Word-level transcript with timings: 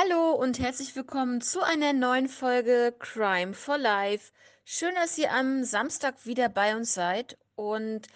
Hallo 0.00 0.30
und 0.30 0.60
herzlich 0.60 0.94
willkommen 0.94 1.40
zu 1.40 1.60
einer 1.60 1.92
neuen 1.92 2.28
Folge 2.28 2.94
Crime 3.00 3.52
for 3.52 3.78
Life. 3.78 4.30
Schön, 4.64 4.94
dass 4.94 5.18
ihr 5.18 5.32
am 5.32 5.64
Samstag 5.64 6.24
wieder 6.24 6.48
bei 6.48 6.76
uns 6.76 6.94
seid. 6.94 7.36
Und 7.56 8.06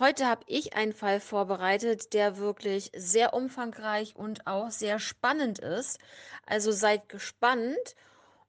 heute 0.00 0.26
habe 0.26 0.42
ich 0.48 0.74
einen 0.74 0.92
Fall 0.92 1.20
vorbereitet, 1.20 2.14
der 2.14 2.38
wirklich 2.38 2.90
sehr 2.96 3.32
umfangreich 3.32 4.16
und 4.16 4.48
auch 4.48 4.72
sehr 4.72 4.98
spannend 4.98 5.60
ist. 5.60 6.00
Also 6.46 6.72
seid 6.72 7.08
gespannt. 7.08 7.94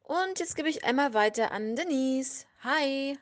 Und 0.01 0.39
jetzt 0.39 0.55
gebe 0.55 0.69
ich 0.69 0.83
einmal 0.83 1.13
weiter 1.13 1.51
an 1.51 1.75
Denise. 1.75 2.47
Hi. 2.63 3.19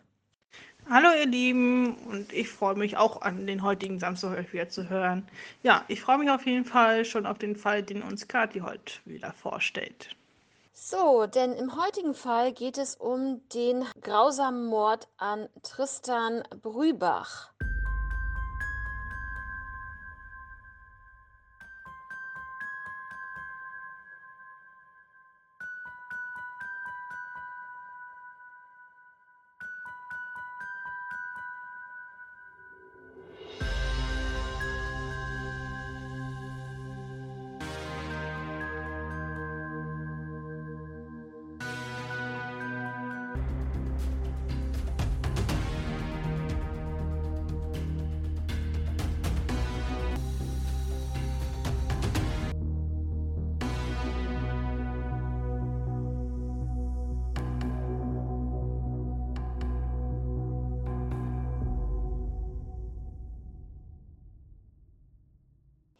Hallo 0.91 1.09
ihr 1.15 1.27
Lieben 1.27 1.93
und 2.07 2.33
ich 2.33 2.49
freue 2.49 2.73
mich 2.73 2.97
auch 2.97 3.21
an 3.21 3.45
den 3.45 3.61
heutigen 3.61 3.99
Samstag 3.99 4.35
euch 4.35 4.51
wieder 4.53 4.69
zu 4.69 4.89
hören. 4.89 5.23
Ja, 5.61 5.85
ich 5.87 6.01
freue 6.01 6.17
mich 6.17 6.31
auf 6.31 6.47
jeden 6.47 6.65
Fall 6.65 7.05
schon 7.05 7.27
auf 7.27 7.37
den 7.37 7.55
Fall, 7.55 7.83
den 7.83 8.01
uns 8.01 8.27
Kathi 8.27 8.61
heute 8.61 8.93
wieder 9.05 9.31
vorstellt. 9.33 10.09
So, 10.73 11.27
denn 11.27 11.53
im 11.53 11.79
heutigen 11.79 12.15
Fall 12.15 12.53
geht 12.53 12.79
es 12.79 12.95
um 12.95 13.39
den 13.53 13.85
grausamen 14.01 14.65
Mord 14.65 15.07
an 15.17 15.47
Tristan 15.61 16.41
Brübach. 16.63 17.51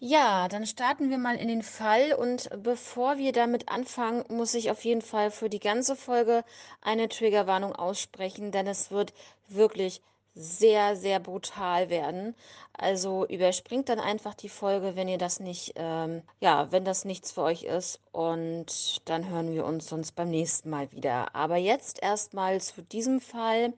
Ja, 0.10 0.48
dann 0.48 0.66
starten 0.66 1.12
wir 1.12 1.20
mal 1.20 1.36
in 1.36 1.48
den 1.48 1.62
Fall 1.62 2.14
und 2.14 2.50
bevor 2.64 3.20
wir 3.20 3.32
damit 3.32 3.70
anfangen, 3.70 4.26
muss 4.30 4.56
ich 4.56 4.72
auf 4.72 4.84
jeden 4.84 5.04
Fall 5.04 5.30
für 5.30 5.52
die 5.52 5.60
ganze 5.60 5.96
Folge 5.96 6.44
eine 6.82 7.10
Triggerwarnung 7.10 7.76
aussprechen, 7.76 8.52
denn 8.52 8.66
es 8.66 8.90
wird 8.90 9.14
wirklich 9.50 10.02
sehr, 10.34 10.96
sehr 10.96 11.20
brutal 11.20 11.92
werden. 11.92 12.36
Also 12.74 13.28
überspringt 13.28 13.88
dann 13.88 14.00
einfach 14.00 14.34
die 14.34 14.50
Folge, 14.50 14.96
wenn 14.96 15.08
ihr 15.08 15.20
das 15.20 15.40
nicht, 15.40 15.74
ähm, 15.76 16.24
ja, 16.40 16.72
wenn 16.72 16.86
das 16.86 17.06
nichts 17.06 17.32
für 17.34 17.44
euch 17.44 17.62
ist 17.66 18.00
und 18.12 19.08
dann 19.08 19.30
hören 19.30 19.54
wir 19.54 19.64
uns 19.64 19.90
sonst 19.90 20.14
beim 20.14 20.30
nächsten 20.32 20.72
Mal 20.72 20.92
wieder. 20.92 21.36
Aber 21.36 21.58
jetzt 21.58 22.02
erstmal 22.02 22.60
zu 22.62 22.82
diesem 22.82 23.22
Fall. 23.22 23.74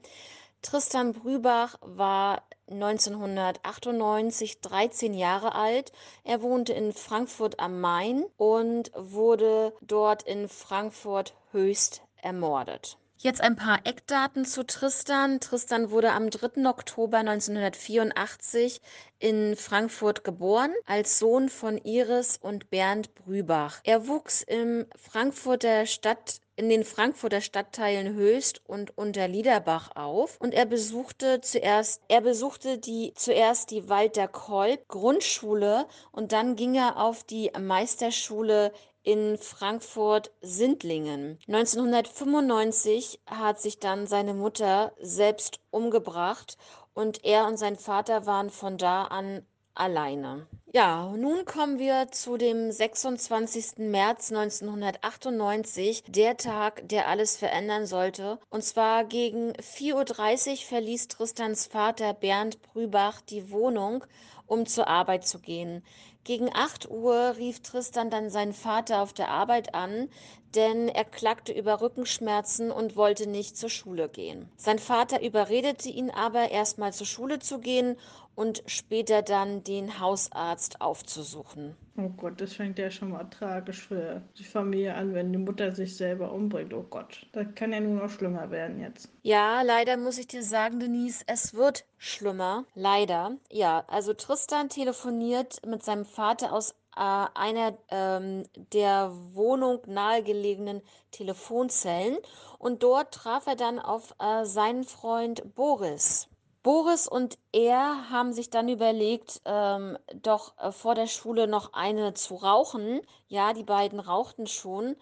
Tristan 0.61 1.13
Brübach 1.13 1.75
war 1.81 2.43
1998 2.69 4.61
13 4.61 5.13
Jahre 5.13 5.55
alt. 5.55 5.91
Er 6.23 6.41
wohnte 6.41 6.73
in 6.73 6.93
Frankfurt 6.93 7.59
am 7.59 7.81
Main 7.81 8.25
und 8.37 8.91
wurde 8.95 9.73
dort 9.81 10.23
in 10.23 10.47
Frankfurt 10.47 11.33
Höchst 11.51 12.01
ermordet. 12.21 12.97
Jetzt 13.17 13.41
ein 13.41 13.55
paar 13.55 13.81
Eckdaten 13.83 14.45
zu 14.45 14.65
Tristan. 14.65 15.39
Tristan 15.39 15.91
wurde 15.91 16.11
am 16.11 16.31
3. 16.31 16.67
Oktober 16.67 17.17
1984 17.17 18.81
in 19.19 19.55
Frankfurt 19.55 20.23
geboren, 20.23 20.73
als 20.87 21.19
Sohn 21.19 21.49
von 21.49 21.77
Iris 21.77 22.37
und 22.41 22.71
Bernd 22.71 23.13
Brübach. 23.13 23.81
Er 23.83 24.07
wuchs 24.07 24.41
im 24.41 24.87
Frankfurter 24.95 25.85
Stadt 25.85 26.39
in 26.61 26.69
den 26.69 26.83
Frankfurter 26.83 27.41
Stadtteilen 27.41 28.13
Höchst 28.13 28.61
und 28.67 28.95
Unterliederbach 28.95 29.95
auf 29.95 30.39
und 30.39 30.53
er 30.53 30.67
besuchte 30.67 31.41
zuerst 31.41 32.03
er 32.07 32.21
besuchte 32.21 32.77
die 32.77 33.13
zuerst 33.15 33.71
die 33.71 33.89
Walter 33.89 34.27
Kolb 34.27 34.87
Grundschule 34.87 35.87
und 36.11 36.33
dann 36.33 36.55
ging 36.55 36.75
er 36.75 36.97
auf 36.97 37.23
die 37.23 37.51
Meisterschule 37.59 38.71
in 39.01 39.39
Frankfurt-Sindlingen. 39.39 41.39
1995 41.47 43.21
hat 43.25 43.59
sich 43.59 43.79
dann 43.79 44.05
seine 44.05 44.35
Mutter 44.35 44.93
selbst 45.01 45.61
umgebracht 45.71 46.59
und 46.93 47.25
er 47.25 47.47
und 47.47 47.57
sein 47.57 47.75
Vater 47.75 48.27
waren 48.27 48.51
von 48.51 48.77
da 48.77 49.05
an 49.05 49.43
alleine. 49.73 50.47
Ja, 50.73 51.13
nun 51.17 51.43
kommen 51.43 51.79
wir 51.79 52.07
zu 52.11 52.37
dem 52.37 52.71
26. 52.71 53.77
März 53.79 54.31
1998, 54.31 56.03
der 56.07 56.37
Tag, 56.37 56.87
der 56.87 57.07
alles 57.07 57.35
verändern 57.35 57.85
sollte. 57.85 58.39
Und 58.49 58.63
zwar 58.63 59.03
gegen 59.03 59.51
4.30 59.53 60.51
Uhr 60.51 60.57
verließ 60.57 61.07
Tristans 61.09 61.67
Vater 61.67 62.13
Bernd 62.13 62.61
Brübach 62.61 63.21
die 63.21 63.51
Wohnung, 63.51 64.05
um 64.45 64.65
zur 64.65 64.87
Arbeit 64.87 65.27
zu 65.27 65.39
gehen. 65.39 65.83
Gegen 66.23 66.53
8 66.53 66.89
Uhr 66.89 67.35
rief 67.37 67.61
Tristan 67.61 68.11
dann 68.11 68.29
seinen 68.29 68.53
Vater 68.53 69.01
auf 69.01 69.11
der 69.11 69.29
Arbeit 69.29 69.73
an, 69.73 70.07
denn 70.53 70.87
er 70.87 71.05
klagte 71.05 71.51
über 71.51 71.81
Rückenschmerzen 71.81 72.71
und 72.71 72.95
wollte 72.95 73.27
nicht 73.27 73.57
zur 73.57 73.69
Schule 73.69 74.07
gehen. 74.07 74.47
Sein 74.55 74.77
Vater 74.77 75.23
überredete 75.23 75.89
ihn 75.89 76.11
aber, 76.11 76.51
erstmal 76.51 76.93
zur 76.93 77.07
Schule 77.07 77.39
zu 77.39 77.59
gehen 77.59 77.97
und 78.35 78.63
später 78.65 79.21
dann 79.21 79.63
den 79.63 79.99
Hausarzt 79.99 80.81
aufzusuchen. 80.81 81.75
Oh 81.97 82.09
Gott, 82.09 82.39
das 82.39 82.53
fängt 82.53 82.79
ja 82.79 82.89
schon 82.89 83.11
mal 83.11 83.25
tragisch 83.25 83.87
für 83.87 84.21
die 84.37 84.43
Familie 84.43 84.95
an, 84.95 85.13
wenn 85.13 85.31
die 85.31 85.37
Mutter 85.37 85.73
sich 85.73 85.95
selber 85.95 86.31
umbringt. 86.31 86.73
Oh 86.73 86.85
Gott, 86.89 87.27
das 87.33 87.47
kann 87.55 87.73
ja 87.73 87.79
nur 87.79 88.01
noch 88.01 88.09
schlimmer 88.09 88.49
werden 88.49 88.79
jetzt. 88.79 89.09
Ja, 89.23 89.61
leider 89.61 89.97
muss 89.97 90.17
ich 90.17 90.27
dir 90.27 90.43
sagen, 90.43 90.79
Denise, 90.79 91.23
es 91.27 91.53
wird 91.53 91.85
schlimmer. 91.97 92.65
Leider. 92.73 93.37
Ja, 93.51 93.83
also 93.87 94.13
Tristan 94.13 94.69
telefoniert 94.69 95.65
mit 95.65 95.83
seinem 95.83 96.05
Vater 96.05 96.53
aus 96.53 96.71
äh, 96.95 97.25
einer 97.33 97.77
ähm, 97.89 98.43
der 98.73 99.11
Wohnung 99.33 99.79
nahegelegenen 99.85 100.81
Telefonzellen 101.11 102.17
und 102.57 102.83
dort 102.83 103.13
traf 103.13 103.47
er 103.47 103.55
dann 103.55 103.79
auf 103.79 104.15
äh, 104.19 104.45
seinen 104.45 104.83
Freund 104.83 105.55
Boris. 105.55 106.27
Boris 106.63 107.07
und 107.07 107.39
er 107.51 108.09
haben 108.11 108.33
sich 108.33 108.51
dann 108.51 108.69
überlegt, 108.69 109.41
ähm, 109.45 109.97
doch 110.13 110.57
äh, 110.59 110.71
vor 110.71 110.93
der 110.93 111.07
Schule 111.07 111.47
noch 111.47 111.73
eine 111.73 112.13
zu 112.13 112.35
rauchen. 112.35 113.01
Ja, 113.27 113.53
die 113.53 113.63
beiden 113.63 113.99
rauchten 113.99 114.45
schon. 114.45 114.95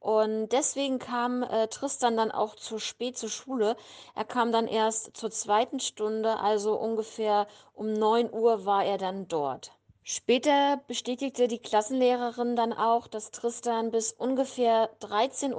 Und 0.00 0.48
deswegen 0.48 0.98
kam 0.98 1.42
äh, 1.42 1.68
Tristan 1.68 2.16
dann 2.16 2.32
auch 2.32 2.56
zu 2.56 2.78
spät 2.78 3.16
zur 3.16 3.28
Schule. 3.28 3.76
Er 4.14 4.24
kam 4.24 4.50
dann 4.50 4.66
erst 4.66 5.16
zur 5.16 5.30
zweiten 5.30 5.80
Stunde, 5.80 6.38
also 6.40 6.74
ungefähr 6.76 7.46
um 7.74 7.92
9 7.92 8.32
Uhr 8.32 8.64
war 8.64 8.84
er 8.84 8.98
dann 8.98 9.28
dort. 9.28 9.72
Später 10.02 10.80
bestätigte 10.88 11.48
die 11.48 11.58
Klassenlehrerin 11.58 12.56
dann 12.56 12.72
auch, 12.72 13.08
dass 13.08 13.30
Tristan 13.30 13.90
bis 13.90 14.12
ungefähr 14.12 14.90
13.30 15.00 15.54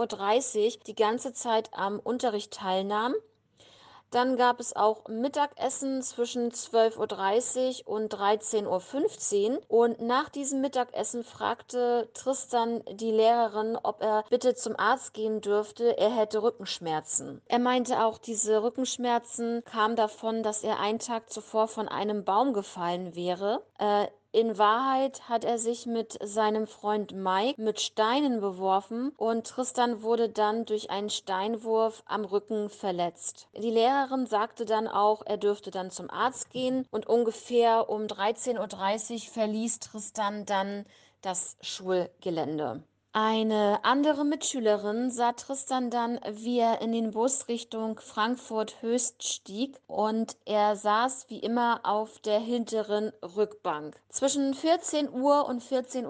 Uhr 0.78 0.84
die 0.88 0.96
ganze 0.96 1.34
Zeit 1.34 1.70
am 1.74 2.00
Unterricht 2.00 2.52
teilnahm 2.52 3.14
dann 4.12 4.38
gab 4.38 4.60
es 4.60 4.76
auch 4.76 5.08
Mittagessen 5.08 6.02
zwischen 6.02 6.52
12.30 6.52 7.86
Uhr 7.86 7.96
und 7.96 8.14
13.15 8.14 9.52
Uhr. 9.52 9.62
Und 9.68 10.02
nach 10.02 10.30
diesem 10.30 10.62
Mittagessen 10.62 11.24
fragte 11.24 12.10
Tristan 12.14 12.84
die 12.92 13.12
Lehrerin, 13.12 13.78
ob 13.82 14.02
er 14.02 14.24
bitte 14.30 14.56
zum 14.56 14.78
Arzt 14.78 15.14
gehen 15.14 15.42
dürfte. 15.42 15.98
Er 15.98 16.10
hätte 16.16 16.42
Rückenschmerzen. 16.42 17.42
Er 17.46 17.60
meinte 17.60 18.04
auch, 18.04 18.18
diese 18.18 18.64
Rückenschmerzen 18.64 19.64
kamen 19.66 19.96
davon, 19.96 20.44
dass 20.44 20.64
er 20.64 20.80
einen 20.80 21.00
Tag 21.00 21.32
zuvor 21.32 21.68
von 21.68 21.88
einem 21.88 22.24
Baum 22.24 22.54
gefallen 22.54 23.16
wäre. 23.16 23.62
Äh, 23.78 24.08
in 24.32 24.58
Wahrheit 24.58 25.28
hat 25.28 25.44
er 25.44 25.58
sich 25.58 25.88
mit 25.88 26.18
seinem 26.24 26.68
Freund 26.68 27.14
Mike 27.14 27.60
mit 27.60 27.82
Steinen 27.82 28.42
beworfen 28.42 29.12
und 29.18 29.48
Tristan 29.48 30.04
wurde 30.04 30.30
dann 30.30 30.66
durch 30.66 30.92
einen 30.92 31.10
Steinwurf 31.10 32.04
am 32.06 32.26
Rücken 32.26 32.70
verletzt. 32.70 33.48
Die 33.58 33.72
Lehrerin 33.72 34.28
sagte 34.28 34.66
dann 34.66 34.88
auch, 34.88 35.24
er 35.26 35.38
dürfte 35.38 35.72
dann 35.72 35.90
zum 35.90 36.10
Arzt 36.12 36.52
gehen 36.52 36.86
und 36.92 37.08
ungefähr 37.08 37.90
um 37.90 38.04
13.30 38.04 39.14
Uhr 39.14 39.34
verließ 39.34 39.80
Tristan 39.80 40.46
dann 40.46 40.86
das 41.22 41.58
Schulgelände. 41.62 42.84
Eine 43.12 43.84
andere 43.86 44.24
Mitschülerin 44.24 45.10
sah 45.10 45.32
Tristan 45.32 45.90
dann, 45.90 46.20
wie 46.30 46.60
er 46.60 46.80
in 46.82 46.92
den 46.92 47.10
Bus 47.10 47.48
Richtung 47.48 48.00
Frankfurt 48.00 48.84
Höchst 48.84 49.24
stieg 49.24 49.80
und 49.88 50.38
er 50.46 50.76
saß 50.76 51.28
wie 51.28 51.40
immer 51.40 51.80
auf 51.82 52.20
der 52.20 52.40
hinteren 52.40 53.12
Rückbank. 53.36 54.00
Zwischen 54.10 54.54
14 54.54 55.12
Uhr 55.12 55.48
und 55.48 55.64
14.20 55.64 56.06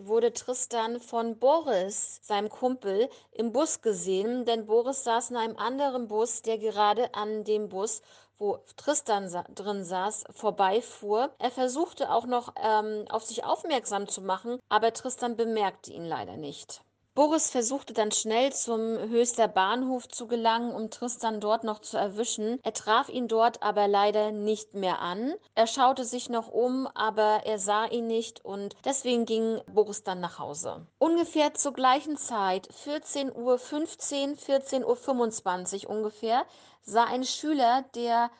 Uhr 0.00 0.06
wurde 0.06 0.34
Tristan 0.34 1.00
von 1.00 1.38
Boris, 1.38 2.20
seinem 2.22 2.50
Kumpel, 2.50 3.08
im 3.32 3.52
Bus 3.52 3.80
gesehen, 3.80 4.44
denn 4.44 4.66
Boris 4.66 5.04
saß 5.04 5.30
in 5.30 5.36
einem 5.36 5.56
anderen 5.56 6.08
Bus, 6.08 6.42
der 6.42 6.58
gerade 6.58 7.14
an 7.14 7.44
dem 7.44 7.70
Bus 7.70 8.02
wo 8.38 8.58
Tristan 8.76 9.28
sa 9.28 9.44
drin 9.54 9.84
saß, 9.84 10.24
vorbeifuhr. 10.32 11.30
Er 11.38 11.50
versuchte 11.50 12.10
auch 12.10 12.26
noch 12.26 12.54
ähm, 12.62 13.04
auf 13.08 13.24
sich 13.24 13.44
aufmerksam 13.44 14.08
zu 14.08 14.22
machen, 14.22 14.58
aber 14.68 14.92
Tristan 14.92 15.36
bemerkte 15.36 15.92
ihn 15.92 16.04
leider 16.04 16.36
nicht. 16.36 16.82
Boris 17.16 17.48
versuchte 17.48 17.92
dann 17.92 18.10
schnell 18.10 18.52
zum 18.52 18.80
Höchster 18.80 19.46
Bahnhof 19.46 20.08
zu 20.08 20.26
gelangen, 20.26 20.74
um 20.74 20.90
Tristan 20.90 21.38
dort 21.38 21.62
noch 21.62 21.78
zu 21.78 21.96
erwischen. 21.96 22.58
Er 22.64 22.72
traf 22.72 23.08
ihn 23.08 23.28
dort 23.28 23.62
aber 23.62 23.86
leider 23.86 24.32
nicht 24.32 24.74
mehr 24.74 24.98
an. 24.98 25.32
Er 25.54 25.68
schaute 25.68 26.04
sich 26.04 26.28
noch 26.28 26.48
um, 26.48 26.88
aber 26.88 27.42
er 27.44 27.60
sah 27.60 27.86
ihn 27.86 28.08
nicht 28.08 28.44
und 28.44 28.74
deswegen 28.84 29.26
ging 29.26 29.60
Boris 29.68 30.02
dann 30.02 30.18
nach 30.18 30.40
Hause. 30.40 30.88
Ungefähr 30.98 31.54
zur 31.54 31.72
gleichen 31.72 32.16
Zeit, 32.16 32.68
14.15 32.84 33.36
Uhr, 33.36 33.58
14.25 33.58 35.84
Uhr 35.84 35.90
ungefähr, 35.90 36.44
sah 36.84 37.04
ein 37.04 37.24
Schüler 37.24 37.84
der 37.94 38.30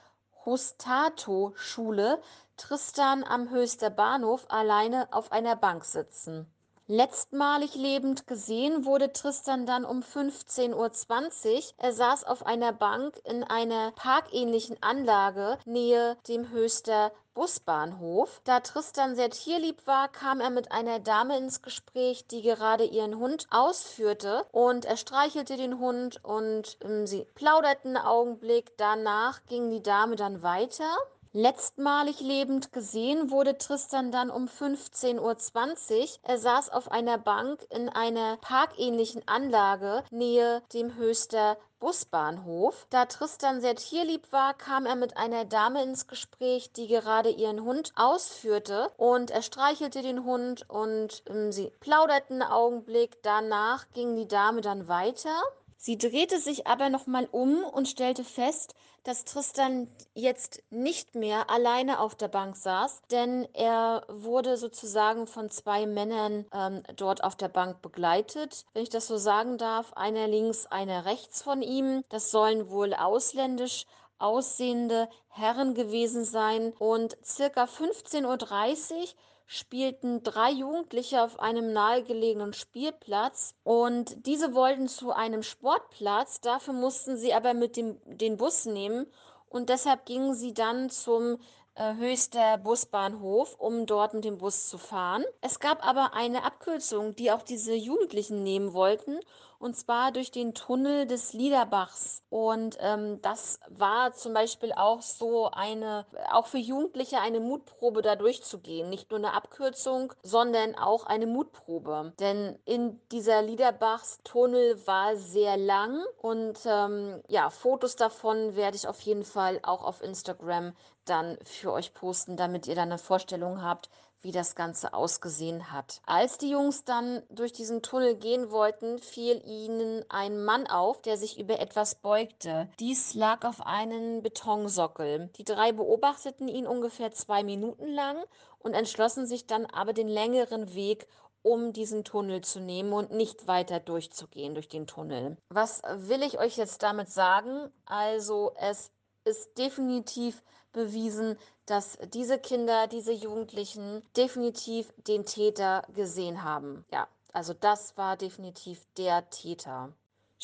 Hostato-Schule 0.44 2.20
Tristan 2.56 3.24
am 3.24 3.50
Höchster 3.50 3.90
Bahnhof 3.90 4.46
alleine 4.48 5.12
auf 5.12 5.32
einer 5.32 5.56
Bank 5.56 5.84
sitzen. 5.84 6.53
Letztmalig 6.86 7.76
lebend 7.76 8.26
gesehen 8.26 8.84
wurde 8.84 9.10
Tristan 9.10 9.64
dann 9.64 9.86
um 9.86 10.00
15.20 10.00 10.74
Uhr. 10.74 11.62
Er 11.78 11.92
saß 11.94 12.24
auf 12.24 12.44
einer 12.44 12.74
Bank 12.74 13.18
in 13.24 13.42
einer 13.42 13.92
parkähnlichen 13.92 14.76
Anlage 14.82 15.58
nähe 15.64 16.18
dem 16.28 16.50
Höchster 16.50 17.10
Busbahnhof. 17.32 18.42
Da 18.44 18.60
Tristan 18.60 19.16
sehr 19.16 19.30
tierlieb 19.30 19.86
war, 19.86 20.08
kam 20.08 20.40
er 20.40 20.50
mit 20.50 20.72
einer 20.72 21.00
Dame 21.00 21.38
ins 21.38 21.62
Gespräch, 21.62 22.26
die 22.26 22.42
gerade 22.42 22.84
ihren 22.84 23.16
Hund 23.16 23.46
ausführte 23.50 24.44
und 24.52 24.84
er 24.84 24.98
streichelte 24.98 25.56
den 25.56 25.78
Hund 25.78 26.22
und 26.22 26.76
ähm, 26.84 27.06
sie 27.06 27.26
plauderten 27.34 27.96
einen 27.96 28.06
Augenblick. 28.06 28.76
Danach 28.76 29.44
ging 29.46 29.70
die 29.70 29.82
Dame 29.82 30.16
dann 30.16 30.42
weiter. 30.42 30.96
Letztmalig 31.36 32.20
lebend 32.20 32.72
gesehen 32.72 33.28
wurde 33.28 33.58
Tristan 33.58 34.12
dann 34.12 34.30
um 34.30 34.46
15.20 34.46 35.18
Uhr. 35.18 36.08
Er 36.22 36.38
saß 36.38 36.70
auf 36.70 36.92
einer 36.92 37.18
Bank 37.18 37.66
in 37.70 37.88
einer 37.88 38.36
parkähnlichen 38.36 39.26
Anlage 39.26 40.04
nähe 40.12 40.62
dem 40.72 40.94
Höchster 40.94 41.56
Busbahnhof. 41.80 42.86
Da 42.90 43.06
Tristan 43.06 43.60
sehr 43.60 43.74
tierlieb 43.74 44.30
war, 44.30 44.54
kam 44.54 44.86
er 44.86 44.94
mit 44.94 45.16
einer 45.16 45.44
Dame 45.44 45.82
ins 45.82 46.06
Gespräch, 46.06 46.70
die 46.70 46.86
gerade 46.86 47.30
ihren 47.30 47.64
Hund 47.64 47.92
ausführte 47.96 48.92
und 48.96 49.32
er 49.32 49.42
streichelte 49.42 50.02
den 50.02 50.24
Hund 50.24 50.70
und 50.70 51.24
ähm, 51.28 51.50
sie 51.50 51.72
plauderten 51.80 52.42
einen 52.42 52.52
Augenblick. 52.52 53.24
Danach 53.24 53.86
ging 53.92 54.14
die 54.14 54.28
Dame 54.28 54.60
dann 54.60 54.86
weiter. 54.86 55.42
Sie 55.86 55.98
drehte 55.98 56.40
sich 56.40 56.66
aber 56.66 56.88
nochmal 56.88 57.28
um 57.30 57.62
und 57.62 57.88
stellte 57.88 58.24
fest, 58.24 58.74
dass 59.02 59.26
Tristan 59.26 59.86
jetzt 60.14 60.62
nicht 60.70 61.14
mehr 61.14 61.50
alleine 61.50 62.00
auf 62.00 62.14
der 62.14 62.28
Bank 62.28 62.56
saß, 62.56 63.02
denn 63.10 63.46
er 63.52 64.06
wurde 64.08 64.56
sozusagen 64.56 65.26
von 65.26 65.50
zwei 65.50 65.84
Männern 65.84 66.46
ähm, 66.54 66.84
dort 66.96 67.22
auf 67.22 67.36
der 67.36 67.48
Bank 67.48 67.82
begleitet. 67.82 68.64
Wenn 68.72 68.84
ich 68.84 68.88
das 68.88 69.06
so 69.06 69.18
sagen 69.18 69.58
darf, 69.58 69.92
einer 69.92 70.26
links, 70.26 70.64
einer 70.64 71.04
rechts 71.04 71.42
von 71.42 71.60
ihm. 71.60 72.02
Das 72.08 72.30
sollen 72.30 72.70
wohl 72.70 72.94
ausländisch 72.94 73.84
aussehende 74.18 75.10
Herren 75.28 75.74
gewesen 75.74 76.24
sein. 76.24 76.72
Und 76.78 77.14
circa 77.22 77.64
15.30 77.64 78.24
Uhr 78.24 79.08
spielten 79.46 80.22
drei 80.22 80.50
Jugendliche 80.50 81.22
auf 81.22 81.38
einem 81.38 81.72
nahegelegenen 81.72 82.52
Spielplatz 82.52 83.54
und 83.62 84.26
diese 84.26 84.54
wollten 84.54 84.88
zu 84.88 85.12
einem 85.12 85.42
Sportplatz, 85.42 86.40
dafür 86.40 86.74
mussten 86.74 87.16
sie 87.16 87.34
aber 87.34 87.54
mit 87.54 87.76
dem 87.76 87.98
den 88.04 88.36
Bus 88.36 88.64
nehmen 88.64 89.06
und 89.48 89.68
deshalb 89.68 90.06
gingen 90.06 90.34
sie 90.34 90.54
dann 90.54 90.90
zum 90.90 91.38
äh, 91.74 91.94
höchster 91.94 92.58
Busbahnhof, 92.58 93.56
um 93.58 93.86
dort 93.86 94.14
mit 94.14 94.24
dem 94.24 94.38
Bus 94.38 94.68
zu 94.68 94.78
fahren. 94.78 95.24
Es 95.40 95.58
gab 95.58 95.86
aber 95.86 96.14
eine 96.14 96.44
Abkürzung, 96.44 97.16
die 97.16 97.32
auch 97.32 97.42
diese 97.42 97.74
Jugendlichen 97.74 98.42
nehmen 98.42 98.72
wollten 98.72 99.18
und 99.58 99.76
zwar 99.76 100.12
durch 100.12 100.30
den 100.30 100.54
Tunnel 100.54 101.06
des 101.06 101.32
Liederbachs. 101.32 102.22
Und 102.28 102.76
ähm, 102.80 103.20
das 103.22 103.60
war 103.68 104.12
zum 104.12 104.34
Beispiel 104.34 104.72
auch 104.72 105.02
so 105.02 105.50
eine, 105.50 106.06
auch 106.30 106.46
für 106.46 106.58
Jugendliche 106.58 107.20
eine 107.20 107.40
Mutprobe, 107.40 108.02
da 108.02 108.16
durchzugehen. 108.16 108.90
Nicht 108.90 109.10
nur 109.10 109.18
eine 109.18 109.32
Abkürzung, 109.32 110.12
sondern 110.22 110.74
auch 110.74 111.06
eine 111.06 111.26
Mutprobe. 111.26 112.12
Denn 112.18 112.58
in 112.64 113.00
dieser 113.10 113.42
Liederbachs-Tunnel 113.42 114.86
war 114.86 115.16
sehr 115.16 115.56
lang 115.56 116.04
und 116.18 116.58
ähm, 116.66 117.22
ja, 117.28 117.50
Fotos 117.50 117.96
davon 117.96 118.56
werde 118.56 118.76
ich 118.76 118.88
auf 118.88 119.00
jeden 119.00 119.24
Fall 119.24 119.60
auch 119.62 119.84
auf 119.84 120.02
Instagram 120.02 120.74
dann 121.04 121.38
für 121.44 121.72
euch 121.72 121.94
posten, 121.94 122.36
damit 122.36 122.66
ihr 122.66 122.74
dann 122.74 122.90
eine 122.90 122.98
Vorstellung 122.98 123.62
habt, 123.62 123.90
wie 124.24 124.32
das 124.32 124.54
Ganze 124.54 124.94
ausgesehen 124.94 125.70
hat. 125.70 126.00
Als 126.06 126.38
die 126.38 126.50
Jungs 126.50 126.84
dann 126.84 127.22
durch 127.28 127.52
diesen 127.52 127.82
Tunnel 127.82 128.16
gehen 128.16 128.50
wollten, 128.50 128.98
fiel 128.98 129.40
ihnen 129.46 130.04
ein 130.08 130.44
Mann 130.44 130.66
auf, 130.66 131.02
der 131.02 131.16
sich 131.16 131.38
über 131.38 131.60
etwas 131.60 131.94
beugte. 131.94 132.68
Dies 132.80 133.14
lag 133.14 133.44
auf 133.44 133.64
einem 133.64 134.22
Betonsockel. 134.22 135.30
Die 135.36 135.44
drei 135.44 135.72
beobachteten 135.72 136.48
ihn 136.48 136.66
ungefähr 136.66 137.12
zwei 137.12 137.44
Minuten 137.44 137.86
lang 137.86 138.16
und 138.58 138.74
entschlossen 138.74 139.26
sich 139.26 139.46
dann 139.46 139.66
aber 139.66 139.92
den 139.92 140.08
längeren 140.08 140.74
Weg 140.74 141.06
um 141.42 141.74
diesen 141.74 142.04
Tunnel 142.04 142.40
zu 142.40 142.58
nehmen 142.58 142.94
und 142.94 143.10
nicht 143.10 143.46
weiter 143.46 143.78
durchzugehen 143.78 144.54
durch 144.54 144.68
den 144.68 144.86
Tunnel. 144.86 145.36
Was 145.50 145.82
will 145.94 146.22
ich 146.22 146.38
euch 146.38 146.56
jetzt 146.56 146.82
damit 146.82 147.10
sagen? 147.10 147.70
Also 147.84 148.54
es 148.56 148.90
ist 149.24 149.58
definitiv 149.58 150.42
bewiesen, 150.74 151.38
dass 151.64 151.96
diese 152.12 152.38
Kinder, 152.38 152.86
diese 152.86 153.12
Jugendlichen 153.12 154.02
definitiv 154.16 154.92
den 154.98 155.24
Täter 155.24 155.84
gesehen 155.94 156.44
haben. 156.44 156.84
Ja, 156.92 157.08
also 157.32 157.54
das 157.54 157.96
war 157.96 158.18
definitiv 158.18 158.86
der 158.98 159.30
Täter. 159.30 159.94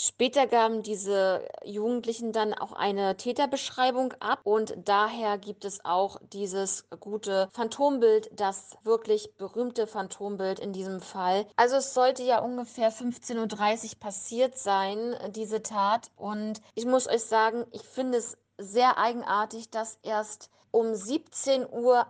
Später 0.02 0.46
gaben 0.46 0.82
diese 0.82 1.46
Jugendlichen 1.62 2.32
dann 2.32 2.54
auch 2.54 2.72
eine 2.72 3.18
Täterbeschreibung 3.18 4.14
ab 4.18 4.40
und 4.44 4.74
daher 4.86 5.36
gibt 5.36 5.66
es 5.66 5.84
auch 5.84 6.18
dieses 6.32 6.88
gute 7.00 7.50
Phantombild, 7.52 8.30
das 8.32 8.78
wirklich 8.82 9.34
berühmte 9.36 9.86
Phantombild 9.86 10.58
in 10.58 10.72
diesem 10.72 11.00
Fall. 11.00 11.44
Also 11.56 11.76
es 11.76 11.92
sollte 11.92 12.22
ja 12.22 12.38
ungefähr 12.38 12.90
15.30 12.90 13.92
Uhr 13.92 14.00
passiert 14.00 14.56
sein, 14.56 15.16
diese 15.32 15.62
Tat. 15.62 16.10
Und 16.16 16.62
ich 16.74 16.86
muss 16.86 17.06
euch 17.06 17.24
sagen, 17.24 17.66
ich 17.70 17.82
finde 17.82 18.16
es 18.16 18.38
sehr 18.60 18.98
eigenartig, 18.98 19.70
dass 19.70 19.98
erst 20.02 20.50
um 20.70 20.92
17.08 20.92 21.66
Uhr 21.72 22.06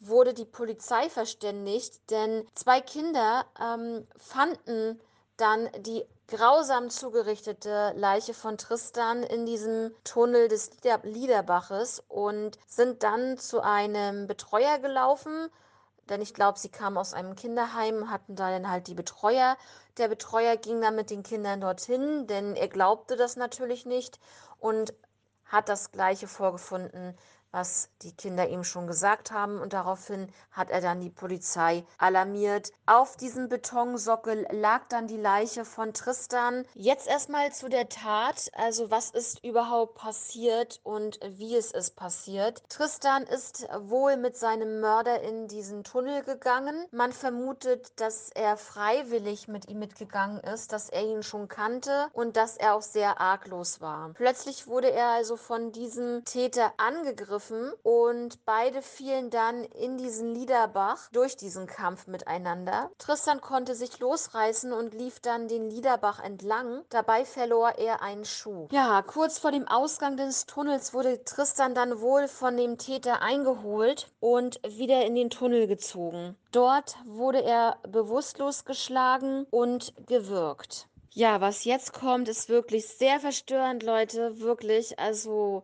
wurde 0.00 0.34
die 0.34 0.44
Polizei 0.44 1.08
verständigt, 1.08 2.10
denn 2.10 2.46
zwei 2.54 2.80
Kinder 2.80 3.46
ähm, 3.60 4.06
fanden 4.18 5.00
dann 5.38 5.70
die 5.80 6.04
grausam 6.28 6.90
zugerichtete 6.90 7.92
Leiche 7.96 8.34
von 8.34 8.58
Tristan 8.58 9.22
in 9.22 9.46
diesem 9.46 9.94
Tunnel 10.04 10.48
des 10.48 10.70
Liederbaches 11.02 12.02
und 12.08 12.58
sind 12.66 13.02
dann 13.02 13.38
zu 13.38 13.60
einem 13.60 14.26
Betreuer 14.26 14.78
gelaufen, 14.78 15.50
denn 16.08 16.20
ich 16.20 16.34
glaube, 16.34 16.58
sie 16.58 16.68
kamen 16.68 16.98
aus 16.98 17.14
einem 17.14 17.36
Kinderheim, 17.36 18.10
hatten 18.10 18.34
da 18.36 18.50
dann 18.50 18.70
halt 18.70 18.86
die 18.86 18.94
Betreuer. 18.94 19.56
Der 19.98 20.08
Betreuer 20.08 20.56
ging 20.56 20.80
dann 20.80 20.96
mit 20.96 21.10
den 21.10 21.22
Kindern 21.22 21.60
dorthin, 21.60 22.26
denn 22.26 22.56
er 22.56 22.68
glaubte 22.68 23.16
das 23.16 23.36
natürlich 23.36 23.86
nicht 23.86 24.18
und 24.58 24.94
hat 25.52 25.68
das 25.68 25.92
Gleiche 25.92 26.26
vorgefunden, 26.26 27.14
was 27.52 27.90
die 28.00 28.16
Kinder 28.16 28.48
ihm 28.48 28.64
schon 28.64 28.86
gesagt 28.86 29.30
haben 29.30 29.60
und 29.60 29.74
daraufhin 29.74 30.32
hat 30.50 30.70
er 30.70 30.80
dann 30.80 31.00
die 31.00 31.10
Polizei 31.10 31.84
alarmiert. 31.98 32.72
Auf 32.86 33.16
diesem 33.16 33.48
Betonsockel 33.48 34.46
lag 34.50 34.88
dann 34.88 35.06
die 35.06 35.18
Leiche 35.18 35.64
von 35.64 35.92
Tristan. 35.92 36.64
Jetzt 36.74 37.06
erstmal 37.06 37.52
zu 37.52 37.68
der 37.68 37.90
Tat, 37.90 38.50
also 38.54 38.90
was 38.90 39.10
ist 39.10 39.44
überhaupt 39.44 39.96
passiert 39.96 40.80
und 40.82 41.20
wie 41.22 41.54
es 41.54 41.72
ist 41.72 41.94
passiert. 41.94 42.62
Tristan 42.70 43.24
ist 43.24 43.68
wohl 43.80 44.16
mit 44.16 44.36
seinem 44.36 44.80
Mörder 44.80 45.20
in 45.20 45.46
diesen 45.46 45.84
Tunnel 45.84 46.22
gegangen. 46.22 46.86
Man 46.90 47.12
vermutet, 47.12 48.00
dass 48.00 48.30
er 48.30 48.56
freiwillig 48.56 49.46
mit 49.46 49.68
ihm 49.68 49.78
mitgegangen 49.78 50.40
ist, 50.40 50.72
dass 50.72 50.88
er 50.88 51.02
ihn 51.02 51.22
schon 51.22 51.48
kannte 51.48 52.08
und 52.14 52.36
dass 52.36 52.56
er 52.56 52.74
auch 52.74 52.82
sehr 52.82 53.20
arglos 53.20 53.82
war. 53.82 54.10
Plötzlich 54.14 54.66
wurde 54.66 54.90
er 54.90 55.08
also 55.08 55.36
von 55.36 55.72
diesem 55.72 56.24
Täter 56.24 56.72
angegriffen 56.78 57.41
angegriffen 57.42 57.72
und 57.82 58.44
beide 58.44 58.82
fielen 58.82 59.30
dann 59.30 59.64
in 59.64 59.98
diesen 59.98 60.34
Liederbach 60.34 61.08
durch 61.12 61.36
diesen 61.36 61.66
Kampf 61.66 62.06
miteinander. 62.06 62.90
Tristan 62.98 63.40
konnte 63.40 63.74
sich 63.74 63.98
losreißen 63.98 64.72
und 64.72 64.94
lief 64.94 65.20
dann 65.20 65.48
den 65.48 65.68
Liederbach 65.68 66.22
entlang. 66.22 66.84
Dabei 66.90 67.24
verlor 67.24 67.78
er 67.78 68.02
einen 68.02 68.24
Schuh. 68.24 68.68
Ja, 68.70 69.02
kurz 69.02 69.38
vor 69.38 69.52
dem 69.52 69.68
Ausgang 69.68 70.16
des 70.16 70.46
Tunnels 70.46 70.94
wurde 70.94 71.24
Tristan 71.24 71.74
dann 71.74 72.00
wohl 72.00 72.28
von 72.28 72.56
dem 72.56 72.78
Täter 72.78 73.22
eingeholt 73.22 74.10
und 74.20 74.60
wieder 74.66 75.04
in 75.04 75.14
den 75.14 75.30
Tunnel 75.30 75.66
gezogen. 75.66 76.36
Dort 76.52 76.96
wurde 77.06 77.42
er 77.42 77.78
bewusstlos 77.88 78.64
geschlagen 78.64 79.46
und 79.50 79.94
gewürgt. 80.06 80.88
Ja, 81.14 81.42
was 81.42 81.64
jetzt 81.64 81.92
kommt, 81.92 82.28
ist 82.28 82.48
wirklich 82.48 82.88
sehr 82.88 83.20
verstörend, 83.20 83.82
Leute. 83.82 84.40
Wirklich. 84.40 84.98
Also, 84.98 85.62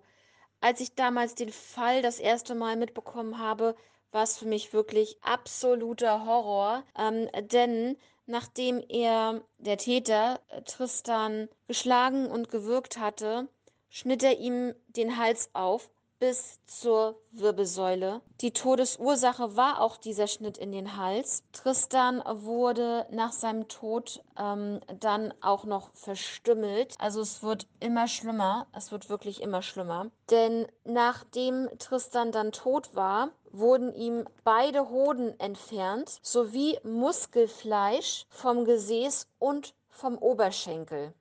als 0.60 0.80
ich 0.80 0.94
damals 0.94 1.34
den 1.34 1.52
Fall 1.52 2.02
das 2.02 2.18
erste 2.18 2.54
Mal 2.54 2.76
mitbekommen 2.76 3.38
habe, 3.38 3.76
war 4.10 4.22
es 4.22 4.38
für 4.38 4.46
mich 4.46 4.72
wirklich 4.72 5.18
absoluter 5.22 6.24
Horror. 6.24 6.84
Ähm, 6.96 7.28
denn 7.50 7.96
nachdem 8.26 8.82
er, 8.88 9.42
der 9.58 9.78
Täter, 9.78 10.40
Tristan 10.64 11.48
geschlagen 11.66 12.30
und 12.30 12.50
gewürgt 12.50 12.98
hatte, 12.98 13.48
schnitt 13.88 14.22
er 14.22 14.38
ihm 14.38 14.74
den 14.88 15.16
Hals 15.16 15.50
auf 15.52 15.90
bis 16.18 16.58
zur 16.66 17.16
Wirbelsäule. 17.32 18.20
Die 18.40 18.52
Todesursache 18.52 19.56
war 19.56 19.80
auch 19.80 19.96
dieser 19.96 20.26
Schnitt 20.26 20.58
in 20.58 20.72
den 20.72 20.96
Hals. 20.96 21.44
Tristan 21.52 22.22
wurde 22.26 23.06
nach 23.10 23.32
seinem 23.32 23.68
Tod 23.68 24.22
ähm, 24.38 24.80
dann 25.00 25.32
auch 25.40 25.64
noch 25.64 25.90
verstümmelt. 25.94 26.94
Also 26.98 27.20
es 27.20 27.42
wird 27.42 27.66
immer 27.80 28.08
schlimmer. 28.08 28.66
Es 28.72 28.92
wird 28.92 29.08
wirklich 29.08 29.42
immer 29.42 29.62
schlimmer. 29.62 30.10
Denn 30.30 30.66
nachdem 30.84 31.68
Tristan 31.78 32.32
dann 32.32 32.52
tot 32.52 32.94
war, 32.94 33.30
wurden 33.50 33.94
ihm 33.94 34.24
beide 34.44 34.90
Hoden 34.90 35.38
entfernt 35.40 36.18
sowie 36.22 36.78
Muskelfleisch 36.82 38.26
vom 38.28 38.64
Gesäß 38.64 39.26
und 39.38 39.74
vom 39.88 40.18
Oberschenkel. 40.18 41.12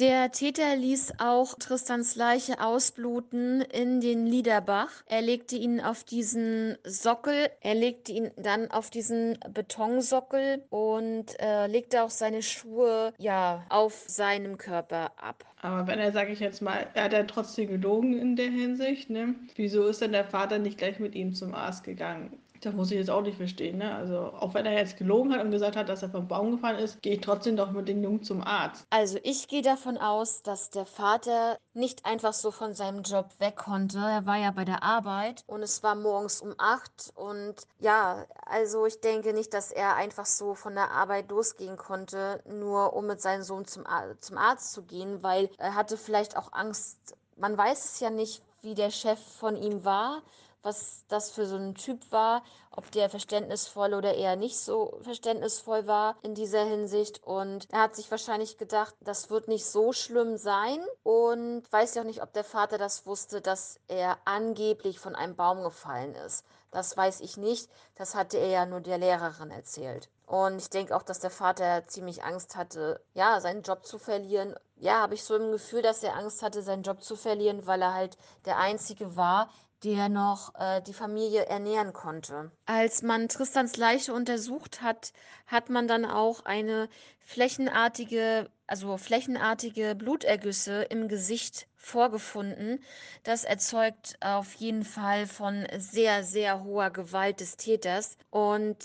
Der 0.00 0.32
Täter 0.32 0.76
ließ 0.76 1.12
auch 1.18 1.56
Tristans 1.58 2.16
Leiche 2.16 2.58
ausbluten 2.58 3.60
in 3.60 4.00
den 4.00 4.24
Liederbach. 4.24 4.88
Er 5.04 5.20
legte 5.20 5.56
ihn 5.56 5.78
auf 5.78 6.04
diesen 6.04 6.78
Sockel, 6.84 7.50
er 7.60 7.74
legte 7.74 8.12
ihn 8.12 8.30
dann 8.38 8.70
auf 8.70 8.88
diesen 8.88 9.38
Betonsockel 9.52 10.64
und 10.70 11.38
äh, 11.38 11.66
legte 11.66 12.02
auch 12.02 12.08
seine 12.08 12.40
Schuhe 12.40 13.12
ja 13.18 13.62
auf 13.68 14.04
seinem 14.06 14.56
Körper 14.56 15.12
ab. 15.18 15.44
Aber 15.60 15.86
wenn 15.86 15.98
er, 15.98 16.12
sage 16.12 16.32
ich 16.32 16.40
jetzt 16.40 16.62
mal, 16.62 16.86
er 16.94 17.04
hat 17.04 17.12
ja 17.12 17.24
trotzdem 17.24 17.68
gelogen 17.68 18.18
in 18.18 18.36
der 18.36 18.48
Hinsicht, 18.48 19.10
ne? 19.10 19.34
Wieso 19.56 19.86
ist 19.86 20.00
denn 20.00 20.12
der 20.12 20.24
Vater 20.24 20.58
nicht 20.58 20.78
gleich 20.78 20.98
mit 20.98 21.14
ihm 21.14 21.34
zum 21.34 21.54
Arzt 21.54 21.84
gegangen? 21.84 22.40
Das 22.60 22.74
muss 22.74 22.90
ich 22.90 22.98
jetzt 22.98 23.10
auch 23.10 23.22
nicht 23.22 23.36
verstehen. 23.36 23.78
Ne? 23.78 23.94
Also 23.94 24.18
auch 24.18 24.52
wenn 24.54 24.66
er 24.66 24.74
jetzt 24.74 24.98
gelogen 24.98 25.32
hat 25.32 25.42
und 25.42 25.50
gesagt 25.50 25.76
hat, 25.76 25.88
dass 25.88 26.02
er 26.02 26.10
vom 26.10 26.28
Baum 26.28 26.52
gefallen 26.52 26.78
ist, 26.78 27.00
gehe 27.02 27.14
ich 27.14 27.20
trotzdem 27.20 27.56
doch 27.56 27.70
mit 27.70 27.88
dem 27.88 28.02
Jungen 28.02 28.22
zum 28.22 28.42
Arzt. 28.42 28.86
Also 28.90 29.18
ich 29.22 29.48
gehe 29.48 29.62
davon 29.62 29.96
aus, 29.96 30.42
dass 30.42 30.70
der 30.70 30.84
Vater 30.84 31.58
nicht 31.72 32.04
einfach 32.04 32.34
so 32.34 32.50
von 32.50 32.74
seinem 32.74 33.02
Job 33.02 33.28
weg 33.38 33.56
konnte. 33.56 33.98
Er 33.98 34.26
war 34.26 34.36
ja 34.36 34.50
bei 34.50 34.64
der 34.64 34.82
Arbeit 34.82 35.44
und 35.46 35.62
es 35.62 35.82
war 35.82 35.94
morgens 35.94 36.42
um 36.42 36.54
acht. 36.58 37.12
Und 37.14 37.54
ja, 37.78 38.26
also 38.44 38.84
ich 38.84 39.00
denke 39.00 39.32
nicht, 39.32 39.54
dass 39.54 39.70
er 39.70 39.96
einfach 39.96 40.26
so 40.26 40.54
von 40.54 40.74
der 40.74 40.90
Arbeit 40.90 41.30
losgehen 41.30 41.76
konnte, 41.76 42.42
nur 42.46 42.92
um 42.92 43.06
mit 43.06 43.22
seinem 43.22 43.42
Sohn 43.42 43.64
zum, 43.64 43.84
zum 44.20 44.36
Arzt 44.36 44.72
zu 44.72 44.82
gehen, 44.82 45.22
weil 45.22 45.48
er 45.58 45.74
hatte 45.74 45.96
vielleicht 45.96 46.36
auch 46.36 46.52
Angst. 46.52 47.16
Man 47.36 47.56
weiß 47.56 47.84
es 47.86 48.00
ja 48.00 48.10
nicht, 48.10 48.42
wie 48.62 48.74
der 48.74 48.90
Chef 48.90 49.18
von 49.18 49.56
ihm 49.56 49.84
war 49.84 50.22
was 50.62 51.04
das 51.08 51.30
für 51.30 51.46
so 51.46 51.56
ein 51.56 51.74
Typ 51.74 52.10
war, 52.10 52.42
ob 52.70 52.90
der 52.90 53.10
verständnisvoll 53.10 53.94
oder 53.94 54.14
eher 54.14 54.36
nicht 54.36 54.58
so 54.58 54.98
verständnisvoll 55.02 55.86
war 55.86 56.16
in 56.22 56.34
dieser 56.34 56.64
Hinsicht. 56.64 57.22
Und 57.24 57.66
er 57.70 57.82
hat 57.82 57.96
sich 57.96 58.10
wahrscheinlich 58.10 58.58
gedacht, 58.58 58.94
das 59.00 59.30
wird 59.30 59.48
nicht 59.48 59.66
so 59.66 59.92
schlimm 59.92 60.36
sein 60.36 60.80
und 61.02 61.62
weiß 61.70 61.94
ja 61.94 62.02
auch 62.02 62.06
nicht, 62.06 62.22
ob 62.22 62.32
der 62.32 62.44
Vater 62.44 62.78
das 62.78 63.06
wusste, 63.06 63.40
dass 63.40 63.80
er 63.88 64.18
angeblich 64.24 64.98
von 64.98 65.14
einem 65.14 65.36
Baum 65.36 65.62
gefallen 65.62 66.14
ist. 66.14 66.44
Das 66.70 66.96
weiß 66.96 67.20
ich 67.20 67.36
nicht. 67.36 67.68
Das 67.96 68.14
hatte 68.14 68.38
er 68.38 68.48
ja 68.48 68.66
nur 68.66 68.80
der 68.80 68.98
Lehrerin 68.98 69.50
erzählt. 69.50 70.08
Und 70.26 70.58
ich 70.58 70.70
denke 70.70 70.94
auch, 70.96 71.02
dass 71.02 71.18
der 71.18 71.30
Vater 71.30 71.88
ziemlich 71.88 72.22
Angst 72.22 72.54
hatte, 72.54 73.00
ja, 73.14 73.40
seinen 73.40 73.62
Job 73.62 73.84
zu 73.84 73.98
verlieren. 73.98 74.54
Ja, 74.80 75.02
habe 75.02 75.14
ich 75.14 75.22
so 75.22 75.36
im 75.36 75.52
Gefühl, 75.52 75.82
dass 75.82 76.02
er 76.02 76.16
Angst 76.16 76.42
hatte, 76.42 76.62
seinen 76.62 76.82
Job 76.82 77.02
zu 77.02 77.14
verlieren, 77.14 77.66
weil 77.66 77.82
er 77.82 77.92
halt 77.92 78.16
der 78.46 78.56
Einzige 78.56 79.14
war, 79.14 79.50
der 79.84 80.08
noch 80.08 80.54
äh, 80.58 80.80
die 80.80 80.94
Familie 80.94 81.46
ernähren 81.46 81.92
konnte. 81.92 82.50
Als 82.64 83.02
man 83.02 83.28
Tristans 83.28 83.76
Leiche 83.76 84.14
untersucht 84.14 84.80
hat, 84.80 85.12
hat 85.46 85.68
man 85.68 85.86
dann 85.86 86.06
auch 86.06 86.46
eine 86.46 86.88
flächenartige, 87.18 88.50
also 88.66 88.96
flächenartige 88.96 89.94
Blutergüsse 89.94 90.82
im 90.84 91.08
Gesicht 91.08 91.66
vorgefunden. 91.76 92.82
Das 93.22 93.44
erzeugt 93.44 94.16
auf 94.20 94.54
jeden 94.54 94.84
Fall 94.84 95.26
von 95.26 95.66
sehr, 95.76 96.24
sehr 96.24 96.64
hoher 96.64 96.90
Gewalt 96.90 97.40
des 97.40 97.58
Täters. 97.58 98.16
Und 98.30 98.78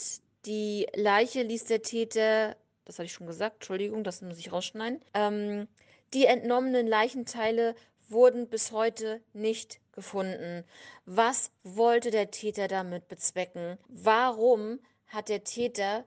die 0.45 0.87
Leiche 0.93 1.41
ließ 1.41 1.65
der 1.65 1.81
Täter, 1.81 2.57
das 2.83 2.99
hatte 2.99 3.05
ich 3.05 3.13
schon 3.13 3.27
gesagt, 3.27 3.55
Entschuldigung, 3.55 4.03
das 4.03 4.21
muss 4.21 4.37
ich 4.37 4.51
rausschneiden, 4.51 5.01
ähm, 5.13 5.67
die 6.13 6.25
entnommenen 6.25 6.87
Leichenteile 6.87 7.75
wurden 8.07 8.47
bis 8.47 8.71
heute 8.71 9.21
nicht 9.33 9.79
gefunden. 9.91 10.63
Was 11.05 11.51
wollte 11.63 12.11
der 12.11 12.31
Täter 12.31 12.67
damit 12.67 13.07
bezwecken? 13.07 13.77
Warum 13.87 14.79
hat 15.07 15.29
der 15.29 15.43
Täter 15.43 16.05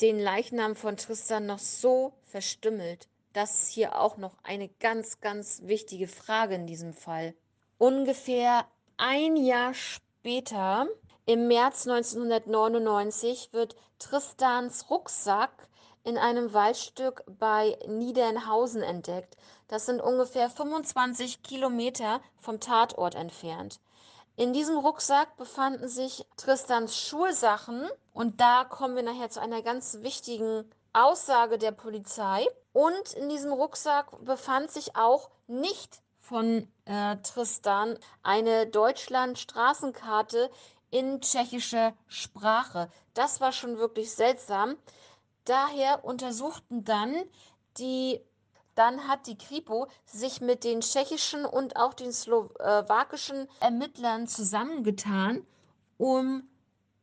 den 0.00 0.18
Leichnam 0.18 0.76
von 0.76 0.96
Tristan 0.96 1.46
noch 1.46 1.58
so 1.58 2.12
verstümmelt? 2.24 3.08
Das 3.32 3.62
ist 3.62 3.68
hier 3.68 3.98
auch 3.98 4.16
noch 4.16 4.36
eine 4.42 4.68
ganz, 4.80 5.20
ganz 5.20 5.62
wichtige 5.64 6.08
Frage 6.08 6.56
in 6.56 6.66
diesem 6.66 6.92
Fall. 6.92 7.34
Ungefähr 7.78 8.66
ein 8.96 9.36
Jahr 9.36 9.72
später, 9.72 10.88
im 11.26 11.46
März 11.46 11.86
1999, 11.86 13.50
wird 13.52 13.76
Tristans 13.98 14.90
Rucksack 14.90 15.68
in 16.04 16.18
einem 16.18 16.52
Waldstück 16.52 17.24
bei 17.26 17.78
Niedernhausen 17.86 18.82
entdeckt. 18.82 19.36
Das 19.68 19.86
sind 19.86 20.00
ungefähr 20.00 20.50
25 20.50 21.42
Kilometer 21.42 22.20
vom 22.38 22.60
Tatort 22.60 23.14
entfernt. 23.14 23.80
In 24.36 24.52
diesem 24.52 24.78
Rucksack 24.78 25.36
befanden 25.36 25.88
sich 25.88 26.24
Tristans 26.36 26.96
Schulsachen 26.98 27.88
und 28.12 28.40
da 28.40 28.64
kommen 28.64 28.96
wir 28.96 29.02
nachher 29.02 29.30
zu 29.30 29.40
einer 29.40 29.62
ganz 29.62 29.98
wichtigen 30.00 30.64
Aussage 30.92 31.58
der 31.58 31.72
Polizei. 31.72 32.46
Und 32.72 33.12
in 33.14 33.28
diesem 33.28 33.52
Rucksack 33.52 34.24
befand 34.24 34.70
sich 34.70 34.96
auch 34.96 35.30
nicht 35.46 36.00
von 36.20 36.68
äh, 36.84 37.16
Tristan 37.18 37.98
eine 38.22 38.66
Deutschland-Straßenkarte 38.66 40.50
in 40.90 41.20
tschechischer 41.20 41.92
Sprache. 42.06 42.90
Das 43.14 43.40
war 43.40 43.52
schon 43.52 43.78
wirklich 43.78 44.12
seltsam. 44.12 44.76
Daher 45.44 46.04
untersuchten 46.04 46.84
dann 46.84 47.14
die 47.78 48.20
dann 48.74 49.08
hat 49.08 49.26
die 49.26 49.36
Kripo 49.36 49.88
sich 50.06 50.40
mit 50.40 50.64
den 50.64 50.80
tschechischen 50.80 51.44
und 51.44 51.76
auch 51.76 51.92
den 51.92 52.12
slowakischen 52.12 53.48
Ermittlern 53.60 54.26
zusammengetan, 54.26 55.46
um 55.98 56.48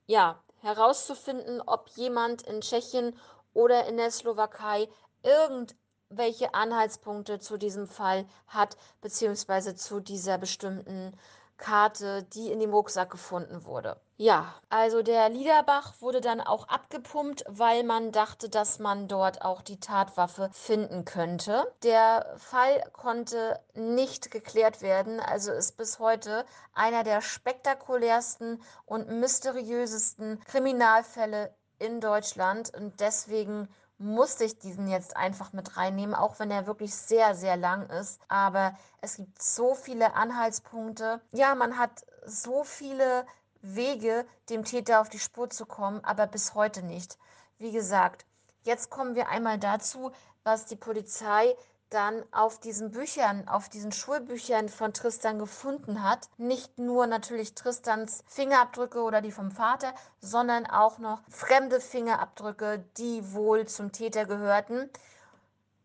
ja 0.07 0.41
herauszufinden, 0.61 1.61
ob 1.61 1.89
jemand 1.89 2.41
in 2.41 2.61
Tschechien 2.61 3.15
oder 3.53 3.85
in 3.85 3.97
der 3.97 4.11
Slowakei 4.11 4.87
irgendwelche 5.21 6.53
Anhaltspunkte 6.53 7.39
zu 7.39 7.57
diesem 7.57 7.87
Fall 7.87 8.25
hat, 8.47 8.75
beziehungsweise 9.01 9.75
zu 9.75 9.99
dieser 9.99 10.37
bestimmten 10.37 11.13
Karte, 11.57 12.23
die 12.23 12.51
in 12.51 12.59
dem 12.59 12.73
Rucksack 12.73 13.09
gefunden 13.09 13.65
wurde. 13.65 13.99
Ja, 14.19 14.55
also 14.69 15.03
der 15.03 15.29
Liederbach 15.29 15.93
wurde 15.99 16.21
dann 16.21 16.41
auch 16.41 16.67
abgepumpt, 16.67 17.45
weil 17.47 17.83
man 17.83 18.11
dachte, 18.11 18.49
dass 18.49 18.79
man 18.79 19.07
dort 19.07 19.43
auch 19.43 19.61
die 19.61 19.79
Tatwaffe 19.79 20.49
finden 20.53 21.05
könnte. 21.05 21.71
Der 21.83 22.33
Fall 22.37 22.83
konnte 22.93 23.59
nicht 23.75 24.31
geklärt 24.31 24.81
werden, 24.81 25.19
also 25.19 25.51
ist 25.51 25.77
bis 25.77 25.99
heute 25.99 26.45
einer 26.73 27.03
der 27.03 27.21
spektakulärsten 27.21 28.61
und 28.85 29.09
mysteriösesten 29.09 30.39
Kriminalfälle 30.45 31.53
in 31.77 32.01
Deutschland 32.01 32.75
und 32.75 32.99
deswegen 32.99 33.67
musste 33.99 34.43
ich 34.43 34.59
diesen 34.59 34.87
jetzt 34.87 35.17
einfach 35.17 35.53
mit 35.53 35.77
reinnehmen, 35.77 36.15
auch 36.15 36.39
wenn 36.39 36.51
er 36.51 36.67
wirklich 36.67 36.95
sehr, 36.95 37.35
sehr 37.35 37.57
lang 37.57 37.89
ist. 37.89 38.19
Aber 38.27 38.77
es 39.01 39.15
gibt 39.17 39.41
so 39.41 39.73
viele 39.73 40.13
Anhaltspunkte. 40.13 41.21
Ja, 41.31 41.55
man 41.55 41.77
hat 41.77 42.05
so 42.25 42.63
viele 42.63 43.25
Wege, 43.61 44.25
dem 44.49 44.63
Täter 44.63 45.01
auf 45.01 45.09
die 45.09 45.19
Spur 45.19 45.49
zu 45.49 45.65
kommen, 45.65 46.03
aber 46.03 46.27
bis 46.27 46.53
heute 46.53 46.83
nicht. 46.83 47.17
Wie 47.57 47.71
gesagt, 47.71 48.25
jetzt 48.63 48.89
kommen 48.89 49.15
wir 49.15 49.29
einmal 49.29 49.57
dazu, 49.57 50.11
was 50.43 50.65
die 50.65 50.75
Polizei 50.75 51.55
dann 51.89 52.23
auf 52.31 52.59
diesen 52.59 52.91
Büchern, 52.91 53.47
auf 53.47 53.69
diesen 53.69 53.91
Schulbüchern 53.91 54.69
von 54.69 54.93
Tristan 54.93 55.39
gefunden 55.39 56.03
hat, 56.03 56.29
nicht 56.37 56.77
nur 56.77 57.07
natürlich 57.07 57.55
Tristans 57.55 58.23
Fingerabdrücke 58.27 59.01
oder 59.01 59.21
die 59.21 59.31
vom 59.31 59.51
Vater, 59.51 59.93
sondern 60.19 60.65
auch 60.65 60.97
noch 60.97 61.21
fremde 61.29 61.79
Fingerabdrücke, 61.79 62.83
die 62.97 63.33
wohl 63.33 63.67
zum 63.67 63.91
Täter 63.91 64.25
gehörten, 64.25 64.89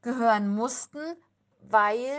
gehören 0.03 0.49
mussten, 0.55 1.01
weil 1.61 2.11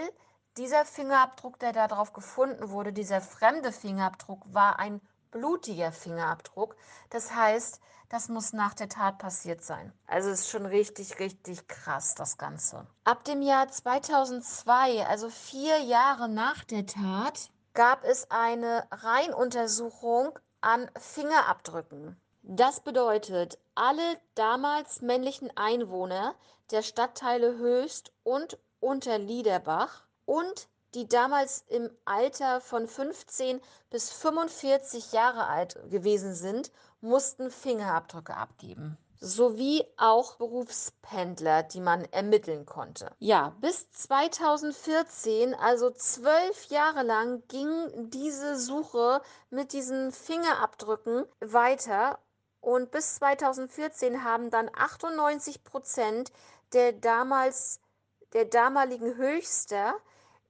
dieser 0.57 0.85
Fingerabdruck, 0.85 1.59
der 1.59 1.73
darauf 1.73 2.13
gefunden 2.13 2.69
wurde, 2.69 2.93
dieser 2.93 3.21
fremde 3.21 3.71
Fingerabdruck, 3.71 4.41
war 4.53 4.79
ein 4.79 5.01
blutiger 5.33 5.91
Fingerabdruck. 5.91 6.77
Das 7.09 7.33
heißt, 7.35 7.81
das 8.09 8.29
muss 8.29 8.53
nach 8.53 8.75
der 8.75 8.89
Tat 8.89 9.17
passiert 9.17 9.63
sein. 9.63 9.91
Also 10.07 10.29
ist 10.29 10.47
schon 10.49 10.67
richtig, 10.67 11.19
richtig 11.19 11.67
krass, 11.67 12.13
das 12.15 12.37
Ganze. 12.37 12.85
Ab 13.03 13.23
dem 13.23 13.41
Jahr 13.41 13.67
2002, 13.67 15.05
also 15.07 15.29
vier 15.29 15.79
Jahre 15.79 16.29
nach 16.29 16.63
der 16.63 16.85
Tat, 16.85 17.49
gab 17.73 18.03
es 18.05 18.29
eine 18.29 18.87
Reihenuntersuchung 18.91 20.37
an 20.61 20.89
Fingerabdrücken. 20.97 22.15
Das 22.43 22.81
bedeutet, 22.81 23.57
alle 23.73 24.17
damals 24.35 25.01
männlichen 25.01 25.49
Einwohner 25.57 26.35
der 26.69 26.83
Stadtteile 26.83 27.57
Höchst 27.57 28.11
und 28.23 28.59
Unterliederbach 28.79 30.03
und 30.25 30.67
die 30.93 31.07
damals 31.07 31.63
im 31.67 31.89
Alter 32.05 32.61
von 32.61 32.87
15 32.87 33.61
bis 33.89 34.11
45 34.11 35.11
Jahre 35.11 35.47
alt 35.47 35.79
gewesen 35.89 36.35
sind, 36.35 36.71
mussten 37.01 37.51
Fingerabdrücke 37.51 38.35
abgeben. 38.35 38.97
Sowie 39.19 39.85
auch 39.95 40.35
Berufspendler, 40.35 41.63
die 41.63 41.79
man 41.79 42.03
ermitteln 42.11 42.65
konnte. 42.65 43.09
Ja, 43.19 43.53
bis 43.61 43.89
2014, 43.91 45.53
also 45.55 45.91
zwölf 45.91 46.65
Jahre 46.65 47.03
lang, 47.03 47.41
ging 47.47 48.09
diese 48.09 48.59
Suche 48.59 49.21
mit 49.49 49.71
diesen 49.71 50.11
Fingerabdrücken 50.11 51.25
weiter. 51.39 52.19
Und 52.59 52.91
bis 52.91 53.15
2014 53.15 54.25
haben 54.25 54.49
dann 54.49 54.69
98 54.73 55.63
Prozent 55.63 56.31
der 56.73 56.91
damals 56.91 57.79
der 58.33 58.45
damaligen 58.45 59.15
Höchster 59.15 59.93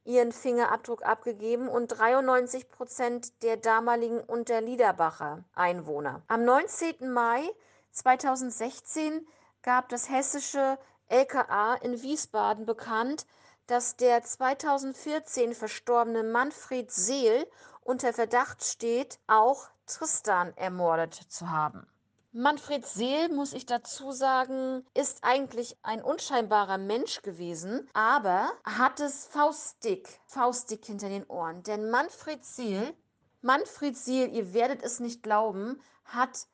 ihren 0.06 0.32
Fingerabdruck 0.32 1.06
abgegeben 1.06 1.68
und 1.68 1.88
93 1.88 2.70
Prozent 2.70 3.44
der 3.44 3.58
damaligen 3.58 4.20
Unterliederbacher 4.20 5.44
Einwohner. 5.56 6.22
Am 6.28 6.44
19. 6.44 7.12
Mai 7.12 7.50
2016 7.92 9.28
gab 9.62 9.90
das 9.90 10.10
hessische 10.10 10.78
LKA 11.10 11.76
in 11.76 12.02
Wiesbaden 12.02 12.66
bekannt, 12.66 13.26
dass 13.68 13.96
der 13.96 14.24
2014 14.24 15.54
verstorbene 15.54 16.24
Manfred 16.24 16.92
Seel 16.92 17.48
unter 17.82 18.14
Verdacht 18.14 18.64
steht, 18.64 19.20
auch 19.28 19.70
Tristan 19.86 20.54
ermordet 20.58 21.14
zu 21.14 21.50
haben. 21.50 21.88
Manfred 22.36 22.84
Seel, 22.84 23.30
muss 23.30 23.54
ich 23.54 23.68
dazu 23.68 24.12
sagen, 24.12 24.84
ist 24.96 25.24
eigentlich 25.24 25.78
ein 25.84 26.02
unscheinbarer 26.02 26.80
Mensch 26.80 27.22
gewesen, 27.22 27.88
aber 27.94 28.52
hat 28.64 29.00
es 29.00 29.28
faustdick, 29.28 30.10
faustdick 30.26 30.84
hinter 30.84 31.10
den 31.10 31.28
Ohren. 31.28 31.62
Denn 31.62 31.92
Manfred 31.92 32.44
Seel, 32.44 32.96
Manfred 33.42 33.96
Seel, 33.96 34.34
ihr 34.34 34.52
werdet 34.56 34.82
es 34.82 35.00
nicht 35.00 35.22
glauben, 35.22 35.80
hat 36.06 36.48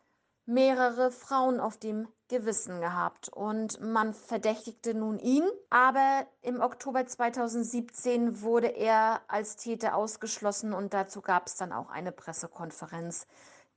mehrere 0.46 1.12
Frauen 1.14 1.62
auf 1.62 1.78
dem 1.78 2.10
Gewissen 2.28 2.82
gehabt 2.82 3.30
und 3.30 3.80
man 3.80 4.14
verdächtigte 4.14 4.94
nun 4.94 5.18
ihn, 5.18 5.50
aber 5.70 6.28
im 6.42 6.60
Oktober 6.60 7.06
2017 7.06 8.42
wurde 8.42 8.68
er 8.68 9.22
als 9.30 9.56
Täter 9.56 9.96
ausgeschlossen 9.96 10.74
und 10.74 10.94
dazu 10.94 11.22
gab 11.22 11.48
es 11.48 11.56
dann 11.56 11.72
auch 11.72 11.90
eine 11.90 12.12
Pressekonferenz 12.12 13.28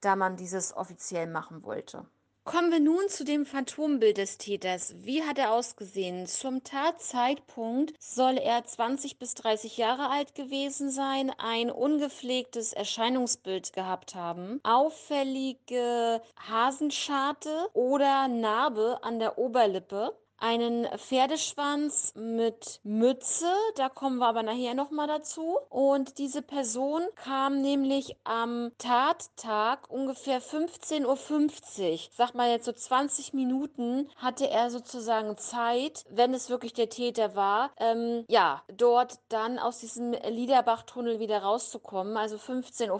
da 0.02 0.16
man 0.16 0.36
dieses 0.36 0.76
offiziell 0.76 1.26
machen 1.26 1.62
wollte. 1.62 2.06
Kommen 2.44 2.72
wir 2.72 2.80
nun 2.80 3.08
zu 3.08 3.24
dem 3.24 3.46
Phantombild 3.46 4.16
des 4.16 4.36
Täters. 4.36 4.96
Wie 4.98 5.22
hat 5.22 5.38
er 5.38 5.52
ausgesehen? 5.52 6.26
Zum 6.26 6.64
Tatzeitpunkt 6.64 7.94
soll 8.00 8.36
er 8.36 8.64
20 8.64 9.20
bis 9.20 9.34
30 9.34 9.76
Jahre 9.76 10.10
alt 10.10 10.34
gewesen 10.34 10.90
sein, 10.90 11.30
ein 11.38 11.70
ungepflegtes 11.70 12.72
Erscheinungsbild 12.72 13.72
gehabt 13.72 14.16
haben, 14.16 14.58
auffällige 14.64 16.20
Hasenscharte 16.36 17.68
oder 17.74 18.26
Narbe 18.26 18.98
an 19.04 19.20
der 19.20 19.38
Oberlippe, 19.38 20.12
einen 20.42 20.86
Pferdeschwanz 20.98 22.12
mit 22.16 22.80
Mütze. 22.82 23.46
Da 23.76 23.88
kommen 23.88 24.18
wir 24.18 24.26
aber 24.26 24.42
nachher 24.42 24.74
nochmal 24.74 25.06
dazu. 25.06 25.58
Und 25.70 26.18
diese 26.18 26.42
Person 26.42 27.02
kam 27.14 27.62
nämlich 27.62 28.16
am 28.24 28.72
Tattag 28.76 29.88
ungefähr 29.88 30.42
15.50 30.42 31.04
Uhr. 31.06 31.98
Sag 32.16 32.34
mal 32.34 32.50
jetzt 32.50 32.64
so 32.64 32.72
20 32.72 33.34
Minuten 33.34 34.10
hatte 34.16 34.50
er 34.50 34.70
sozusagen 34.70 35.38
Zeit, 35.38 36.04
wenn 36.10 36.34
es 36.34 36.50
wirklich 36.50 36.72
der 36.72 36.88
Täter 36.88 37.36
war, 37.36 37.70
ähm, 37.78 38.24
ja, 38.28 38.62
dort 38.66 39.20
dann 39.28 39.60
aus 39.60 39.78
diesem 39.78 40.12
Liederbach-Tunnel 40.12 41.20
wieder 41.20 41.42
rauszukommen. 41.42 42.16
Also 42.16 42.36
15.50 42.36 42.90
Uhr 42.90 42.98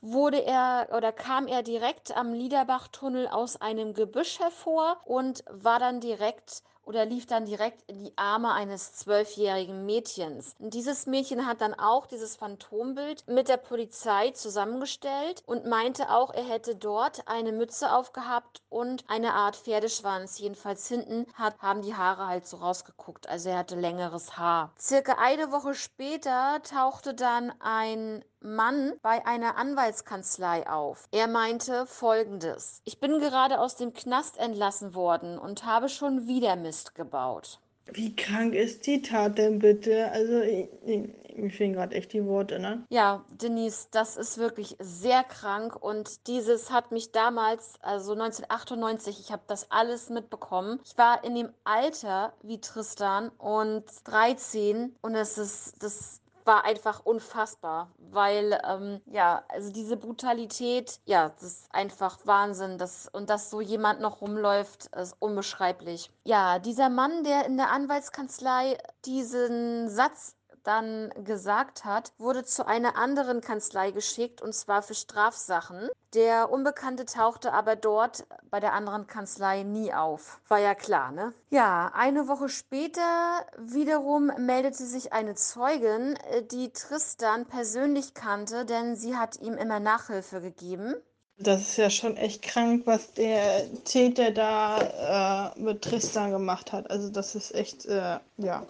wurde 0.00 0.44
er 0.44 0.88
oder 0.96 1.12
kam 1.12 1.46
er 1.46 1.62
direkt 1.62 2.16
am 2.16 2.32
Liederbach-Tunnel 2.32 3.28
aus 3.28 3.60
einem 3.60 3.94
Gebüsch 3.94 4.40
hervor 4.40 4.96
und 5.04 5.44
war 5.48 5.78
dann 5.78 6.00
direkt 6.00 6.47
It's. 6.48 6.62
Oder 6.88 7.04
lief 7.04 7.26
dann 7.26 7.44
direkt 7.44 7.82
in 7.86 8.02
die 8.02 8.16
Arme 8.16 8.50
eines 8.52 8.94
zwölfjährigen 8.94 9.84
Mädchens. 9.84 10.54
Und 10.58 10.72
dieses 10.72 11.06
Mädchen 11.06 11.46
hat 11.46 11.60
dann 11.60 11.74
auch 11.74 12.06
dieses 12.06 12.34
Phantombild 12.34 13.28
mit 13.28 13.48
der 13.48 13.58
Polizei 13.58 14.30
zusammengestellt 14.30 15.42
und 15.44 15.66
meinte 15.66 16.10
auch, 16.10 16.32
er 16.32 16.44
hätte 16.44 16.74
dort 16.74 17.28
eine 17.28 17.52
Mütze 17.52 17.92
aufgehabt 17.92 18.62
und 18.70 19.04
eine 19.08 19.34
Art 19.34 19.56
Pferdeschwanz. 19.56 20.38
Jedenfalls 20.38 20.88
hinten 20.88 21.26
hat, 21.34 21.58
haben 21.58 21.82
die 21.82 21.94
Haare 21.94 22.26
halt 22.26 22.46
so 22.46 22.56
rausgeguckt. 22.56 23.28
Also 23.28 23.50
er 23.50 23.58
hatte 23.58 23.76
längeres 23.76 24.38
Haar. 24.38 24.72
Circa 24.80 25.16
eine 25.18 25.52
Woche 25.52 25.74
später 25.74 26.62
tauchte 26.62 27.12
dann 27.12 27.52
ein 27.60 28.24
Mann 28.40 28.94
bei 29.02 29.26
einer 29.26 29.56
Anwaltskanzlei 29.56 30.70
auf. 30.70 31.08
Er 31.10 31.26
meinte 31.26 31.86
folgendes: 31.86 32.82
Ich 32.84 33.00
bin 33.00 33.18
gerade 33.18 33.58
aus 33.58 33.74
dem 33.74 33.92
Knast 33.92 34.38
entlassen 34.38 34.94
worden 34.94 35.38
und 35.38 35.64
habe 35.64 35.88
schon 35.88 36.28
wieder 36.28 36.54
Mist 36.54 36.77
gebaut. 36.94 37.58
Wie 37.92 38.14
krank 38.14 38.54
ist 38.54 38.86
die 38.86 39.00
Tat 39.00 39.38
denn 39.38 39.60
bitte? 39.60 40.10
Also, 40.10 40.40
ich, 40.42 40.68
ich, 40.84 41.08
mir 41.36 41.50
fehlen 41.50 41.72
gerade 41.72 41.94
echt 41.94 42.12
die 42.12 42.24
Worte, 42.26 42.58
ne? 42.58 42.84
Ja, 42.90 43.24
Denise, 43.30 43.88
das 43.90 44.16
ist 44.16 44.38
wirklich 44.38 44.76
sehr 44.78 45.24
krank 45.24 45.74
und 45.80 46.26
dieses 46.26 46.70
hat 46.70 46.92
mich 46.92 47.12
damals, 47.12 47.74
also 47.80 48.12
1998, 48.12 49.20
ich 49.20 49.32
habe 49.32 49.42
das 49.46 49.70
alles 49.70 50.10
mitbekommen. 50.10 50.80
Ich 50.84 50.98
war 50.98 51.24
in 51.24 51.34
dem 51.34 51.50
Alter 51.64 52.32
wie 52.42 52.60
Tristan 52.60 53.30
und 53.38 53.84
13 54.04 54.94
und 55.00 55.14
es 55.14 55.38
ist, 55.38 55.82
das 55.82 56.20
war 56.48 56.64
einfach 56.64 57.04
unfassbar, 57.04 57.92
weil 57.98 58.58
ähm, 58.66 59.00
ja, 59.06 59.44
also 59.48 59.70
diese 59.70 59.96
Brutalität, 59.96 60.98
ja, 61.04 61.28
das 61.28 61.42
ist 61.42 61.74
einfach 61.74 62.18
Wahnsinn, 62.24 62.78
das 62.78 63.06
und 63.12 63.30
dass 63.30 63.50
so 63.50 63.60
jemand 63.60 64.00
noch 64.00 64.22
rumläuft, 64.22 64.86
ist 64.96 65.14
unbeschreiblich. 65.20 66.10
Ja, 66.24 66.58
dieser 66.58 66.88
Mann, 66.88 67.22
der 67.22 67.44
in 67.44 67.58
der 67.58 67.70
Anwaltskanzlei 67.70 68.78
diesen 69.04 69.90
Satz 69.90 70.37
dann 70.68 71.10
gesagt 71.24 71.84
hat, 71.84 72.12
wurde 72.18 72.44
zu 72.44 72.66
einer 72.66 72.96
anderen 72.96 73.40
Kanzlei 73.40 73.90
geschickt 73.90 74.42
und 74.42 74.54
zwar 74.54 74.82
für 74.82 74.94
Strafsachen. 74.94 75.88
Der 76.14 76.50
Unbekannte 76.50 77.06
tauchte 77.06 77.52
aber 77.52 77.74
dort 77.74 78.26
bei 78.50 78.60
der 78.60 78.74
anderen 78.74 79.06
Kanzlei 79.06 79.62
nie 79.62 79.92
auf. 79.92 80.40
War 80.48 80.58
ja 80.58 80.74
klar, 80.74 81.10
ne? 81.10 81.32
Ja, 81.50 81.90
eine 81.94 82.28
Woche 82.28 82.48
später 82.48 83.46
wiederum 83.58 84.30
meldete 84.38 84.84
sich 84.84 85.12
eine 85.12 85.34
Zeugin, 85.34 86.16
äh, 86.30 86.42
die 86.42 86.72
Tristan 86.72 87.46
persönlich 87.46 88.14
kannte, 88.14 88.64
denn 88.64 88.94
sie 88.94 89.16
hat 89.16 89.40
ihm 89.40 89.54
immer 89.54 89.80
Nachhilfe 89.80 90.40
gegeben. 90.40 90.94
Das 91.40 91.60
ist 91.60 91.76
ja 91.76 91.88
schon 91.88 92.16
echt 92.16 92.42
krank, 92.42 92.82
was 92.86 93.12
der 93.12 93.62
Täter 93.84 94.32
da 94.32 95.52
äh, 95.54 95.60
mit 95.60 95.82
Tristan 95.82 96.32
gemacht 96.32 96.72
hat. 96.72 96.90
Also 96.90 97.10
das 97.10 97.36
ist 97.36 97.54
echt, 97.54 97.86
äh, 97.86 98.18
ja, 98.38 98.66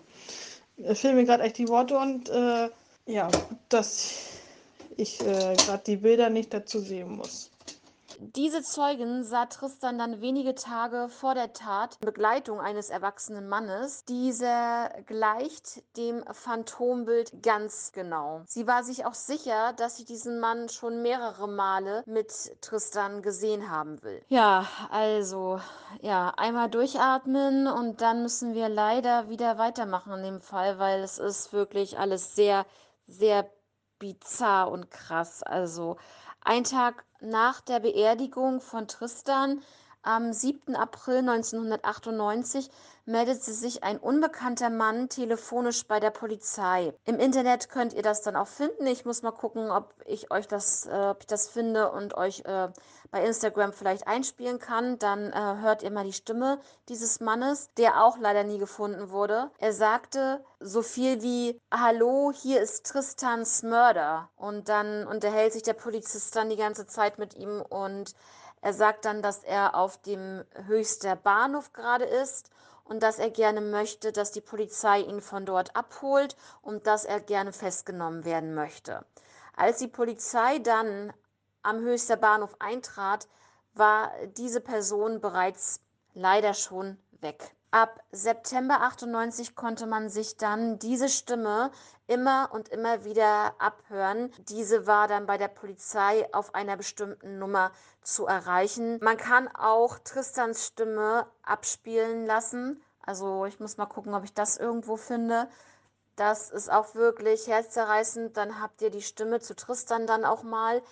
fehlen 0.94 1.16
mir 1.16 1.24
gerade 1.24 1.42
echt 1.44 1.58
die 1.58 1.68
Worte 1.68 1.98
und 1.98 2.28
äh, 2.28 2.70
ja, 3.06 3.40
dass 3.68 4.14
ich 4.96 5.20
äh, 5.22 5.58
gerade 5.58 5.82
die 5.84 5.96
Bilder 5.98 6.30
nicht 6.30 6.52
dazu 6.54 6.80
sehen 6.80 7.10
muss. 7.16 7.47
Diese 8.20 8.62
Zeugin 8.62 9.22
sah 9.22 9.46
Tristan 9.46 9.98
dann 9.98 10.20
wenige 10.20 10.54
Tage 10.54 11.08
vor 11.08 11.34
der 11.34 11.52
Tat 11.52 11.96
in 12.00 12.06
Begleitung 12.06 12.60
eines 12.60 12.90
erwachsenen 12.90 13.48
Mannes. 13.48 14.04
Dieser 14.04 14.90
gleicht 15.06 15.82
dem 15.96 16.24
Phantombild 16.32 17.42
ganz 17.42 17.92
genau. 17.92 18.42
Sie 18.46 18.66
war 18.66 18.82
sich 18.82 19.06
auch 19.06 19.14
sicher, 19.14 19.72
dass 19.74 19.96
sie 19.96 20.04
diesen 20.04 20.40
Mann 20.40 20.68
schon 20.68 21.02
mehrere 21.02 21.46
Male 21.48 22.02
mit 22.06 22.60
Tristan 22.60 23.22
gesehen 23.22 23.70
haben 23.70 24.02
will. 24.02 24.20
Ja, 24.28 24.66
also, 24.90 25.60
ja, 26.00 26.32
einmal 26.36 26.68
durchatmen 26.70 27.68
und 27.68 28.00
dann 28.00 28.22
müssen 28.22 28.54
wir 28.54 28.68
leider 28.68 29.28
wieder 29.28 29.58
weitermachen 29.58 30.14
in 30.14 30.22
dem 30.24 30.40
Fall, 30.40 30.78
weil 30.80 31.02
es 31.02 31.18
ist 31.18 31.52
wirklich 31.52 31.98
alles 31.98 32.34
sehr, 32.34 32.66
sehr 33.06 33.48
bizarr 33.98 34.70
und 34.70 34.90
krass. 34.90 35.42
Also, 35.42 35.96
ein 36.40 36.64
Tag 36.64 37.04
nach 37.20 37.60
der 37.60 37.80
Beerdigung 37.80 38.60
von 38.60 38.88
Tristan 38.88 39.62
am 40.08 40.32
7. 40.32 40.74
April 40.74 41.18
1998 41.18 42.70
meldete 43.04 43.52
sich 43.52 43.84
ein 43.84 43.98
unbekannter 43.98 44.70
Mann 44.70 45.10
telefonisch 45.10 45.86
bei 45.86 46.00
der 46.00 46.10
Polizei. 46.10 46.94
Im 47.04 47.20
Internet 47.20 47.68
könnt 47.68 47.92
ihr 47.92 48.02
das 48.02 48.22
dann 48.22 48.34
auch 48.34 48.46
finden. 48.46 48.86
Ich 48.86 49.04
muss 49.04 49.22
mal 49.22 49.32
gucken, 49.32 49.70
ob 49.70 49.94
ich 50.06 50.30
euch 50.30 50.48
das, 50.48 50.86
äh, 50.86 51.08
ob 51.10 51.18
ich 51.20 51.26
das 51.26 51.48
finde 51.48 51.90
und 51.90 52.14
euch 52.14 52.40
äh, 52.46 52.68
bei 53.10 53.24
Instagram 53.24 53.74
vielleicht 53.74 54.06
einspielen 54.06 54.58
kann. 54.58 54.98
Dann 54.98 55.30
äh, 55.30 55.60
hört 55.60 55.82
ihr 55.82 55.90
mal 55.90 56.04
die 56.04 56.12
Stimme 56.14 56.58
dieses 56.88 57.20
Mannes, 57.20 57.68
der 57.76 58.02
auch 58.02 58.16
leider 58.16 58.44
nie 58.44 58.58
gefunden 58.58 59.10
wurde. 59.10 59.50
Er 59.58 59.74
sagte 59.74 60.42
so 60.58 60.80
viel 60.80 61.20
wie 61.22 61.60
Hallo, 61.70 62.32
hier 62.34 62.62
ist 62.62 62.86
Tristans 62.86 63.62
Mörder. 63.62 64.30
Und 64.36 64.70
dann 64.70 65.06
unterhält 65.06 65.52
sich 65.52 65.62
der 65.62 65.74
Polizist 65.74 66.34
dann 66.34 66.48
die 66.48 66.56
ganze 66.56 66.86
Zeit 66.86 67.18
mit 67.18 67.34
ihm 67.34 67.60
und 67.60 68.14
er 68.60 68.72
sagt 68.72 69.04
dann, 69.04 69.22
dass 69.22 69.44
er 69.44 69.74
auf 69.74 70.00
dem 70.02 70.44
Höchster 70.66 71.16
Bahnhof 71.16 71.72
gerade 71.72 72.04
ist 72.04 72.50
und 72.84 73.02
dass 73.02 73.18
er 73.18 73.30
gerne 73.30 73.60
möchte, 73.60 74.12
dass 74.12 74.32
die 74.32 74.40
Polizei 74.40 75.00
ihn 75.00 75.20
von 75.20 75.46
dort 75.46 75.76
abholt 75.76 76.36
und 76.62 76.86
dass 76.86 77.04
er 77.04 77.20
gerne 77.20 77.52
festgenommen 77.52 78.24
werden 78.24 78.54
möchte. 78.54 79.04
Als 79.56 79.78
die 79.78 79.88
Polizei 79.88 80.58
dann 80.58 81.12
am 81.62 81.80
Höchster 81.80 82.16
Bahnhof 82.16 82.56
eintrat, 82.60 83.28
war 83.74 84.12
diese 84.36 84.60
Person 84.60 85.20
bereits 85.20 85.80
leider 86.14 86.54
schon 86.54 86.98
weg. 87.20 87.54
Ab 87.70 88.02
September 88.12 88.80
98 88.80 89.54
konnte 89.54 89.86
man 89.86 90.08
sich 90.08 90.38
dann 90.38 90.78
diese 90.78 91.10
Stimme 91.10 91.70
immer 92.06 92.48
und 92.50 92.70
immer 92.70 93.04
wieder 93.04 93.60
abhören. 93.60 94.32
Diese 94.48 94.86
war 94.86 95.06
dann 95.06 95.26
bei 95.26 95.36
der 95.36 95.48
Polizei 95.48 96.26
auf 96.32 96.54
einer 96.54 96.78
bestimmten 96.78 97.38
Nummer 97.38 97.70
zu 98.00 98.24
erreichen. 98.24 98.98
Man 99.02 99.18
kann 99.18 99.48
auch 99.48 99.98
Tristans 99.98 100.64
Stimme 100.64 101.26
abspielen 101.42 102.24
lassen. 102.24 102.82
Also 103.02 103.44
ich 103.44 103.60
muss 103.60 103.76
mal 103.76 103.84
gucken, 103.84 104.14
ob 104.14 104.24
ich 104.24 104.32
das 104.32 104.56
irgendwo 104.56 104.96
finde. 104.96 105.46
Das 106.16 106.48
ist 106.48 106.72
auch 106.72 106.94
wirklich 106.94 107.48
herzzerreißend. 107.48 108.34
Dann 108.34 108.62
habt 108.62 108.80
ihr 108.80 108.90
die 108.90 109.02
Stimme 109.02 109.40
zu 109.40 109.54
Tristan 109.54 110.06
dann 110.06 110.24
auch 110.24 110.42
mal. 110.42 110.82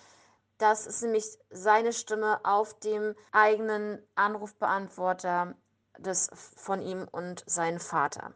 Das 0.59 0.85
ist 0.85 1.01
nämlich 1.01 1.39
seine 1.49 1.91
Stimme 1.91 2.39
auf 2.45 2.79
dem 2.79 3.15
eigenen 3.31 3.99
Anrufbeantworter 4.13 5.55
des, 5.99 6.29
von 6.55 6.81
ihm 6.81 7.07
und 7.11 7.43
seinem 7.47 7.79
Vater. 7.79 8.33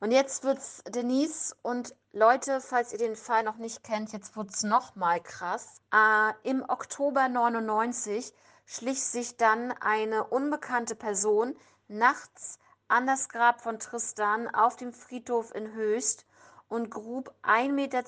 Und 0.00 0.12
jetzt 0.12 0.44
wird's 0.44 0.82
Denise 0.88 1.54
und 1.62 1.94
Leute, 2.12 2.60
falls 2.60 2.92
ihr 2.92 2.98
den 2.98 3.16
Fall 3.16 3.42
noch 3.42 3.56
nicht 3.56 3.84
kennt, 3.84 4.12
jetzt 4.12 4.34
wird's 4.34 4.62
noch 4.62 4.96
mal 4.96 5.20
krass. 5.20 5.80
Äh, 5.92 6.32
Im 6.48 6.64
Oktober 6.68 7.28
99 7.28 8.32
schlich 8.64 9.02
sich 9.02 9.36
dann 9.36 9.72
eine 9.72 10.24
unbekannte 10.24 10.94
Person 10.94 11.54
nachts 11.88 12.58
an 12.88 13.06
das 13.06 13.28
Grab 13.28 13.60
von 13.60 13.78
Tristan 13.78 14.48
auf 14.54 14.76
dem 14.76 14.92
Friedhof 14.92 15.54
in 15.54 15.74
Höchst 15.74 16.24
und 16.68 16.90
grub 16.90 17.34
1,20 17.42 17.72
Meter 17.72 18.04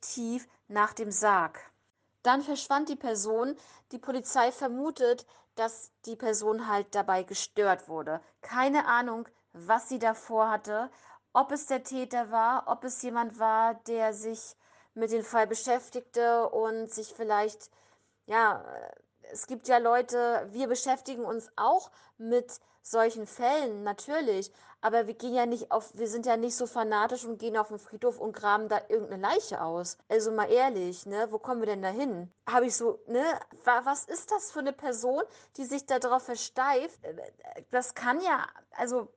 tief 0.00 0.48
nach 0.68 0.92
dem 0.92 1.10
Sarg. 1.10 1.60
Dann 2.22 2.42
verschwand 2.42 2.88
die 2.88 2.96
Person. 2.96 3.56
Die 3.90 3.98
Polizei 3.98 4.52
vermutet, 4.52 5.26
dass 5.54 5.92
die 6.06 6.16
Person 6.16 6.68
halt 6.68 6.94
dabei 6.94 7.22
gestört 7.22 7.88
wurde. 7.88 8.20
Keine 8.40 8.86
Ahnung, 8.86 9.28
was 9.52 9.88
sie 9.88 9.98
davor 9.98 10.50
hatte, 10.50 10.90
ob 11.32 11.52
es 11.52 11.66
der 11.66 11.82
Täter 11.82 12.30
war, 12.30 12.64
ob 12.68 12.84
es 12.84 13.02
jemand 13.02 13.38
war, 13.38 13.74
der 13.86 14.12
sich 14.12 14.56
mit 14.94 15.10
dem 15.12 15.24
Fall 15.24 15.46
beschäftigte 15.46 16.48
und 16.48 16.90
sich 16.90 17.14
vielleicht, 17.14 17.70
ja, 18.26 18.64
es 19.32 19.46
gibt 19.46 19.68
ja 19.68 19.78
Leute, 19.78 20.46
wir 20.50 20.68
beschäftigen 20.68 21.24
uns 21.24 21.50
auch 21.56 21.90
mit 22.18 22.60
solchen 22.82 23.26
Fällen, 23.26 23.82
natürlich. 23.82 24.52
Aber 24.80 25.06
wir 25.06 25.14
gehen 25.14 25.32
ja 25.32 25.46
nicht 25.46 25.70
auf, 25.70 25.96
wir 25.96 26.08
sind 26.08 26.26
ja 26.26 26.36
nicht 26.36 26.56
so 26.56 26.66
fanatisch 26.66 27.24
und 27.24 27.38
gehen 27.38 27.56
auf 27.56 27.68
den 27.68 27.78
Friedhof 27.78 28.18
und 28.18 28.32
graben 28.34 28.68
da 28.68 28.80
irgendeine 28.88 29.22
Leiche 29.22 29.62
aus. 29.62 29.96
Also 30.08 30.32
mal 30.32 30.50
ehrlich, 30.50 31.06
ne, 31.06 31.28
wo 31.30 31.38
kommen 31.38 31.60
wir 31.60 31.66
denn 31.66 31.82
da 31.82 31.88
hin? 31.88 32.32
Habe 32.48 32.66
ich 32.66 32.76
so, 32.76 32.98
ne, 33.06 33.22
was 33.64 34.04
ist 34.06 34.32
das 34.32 34.50
für 34.50 34.58
eine 34.58 34.72
Person, 34.72 35.22
die 35.56 35.64
sich 35.64 35.86
da 35.86 36.00
drauf 36.00 36.24
versteift? 36.24 36.98
Das 37.70 37.94
kann 37.94 38.20
ja, 38.20 38.44
also, 38.76 39.08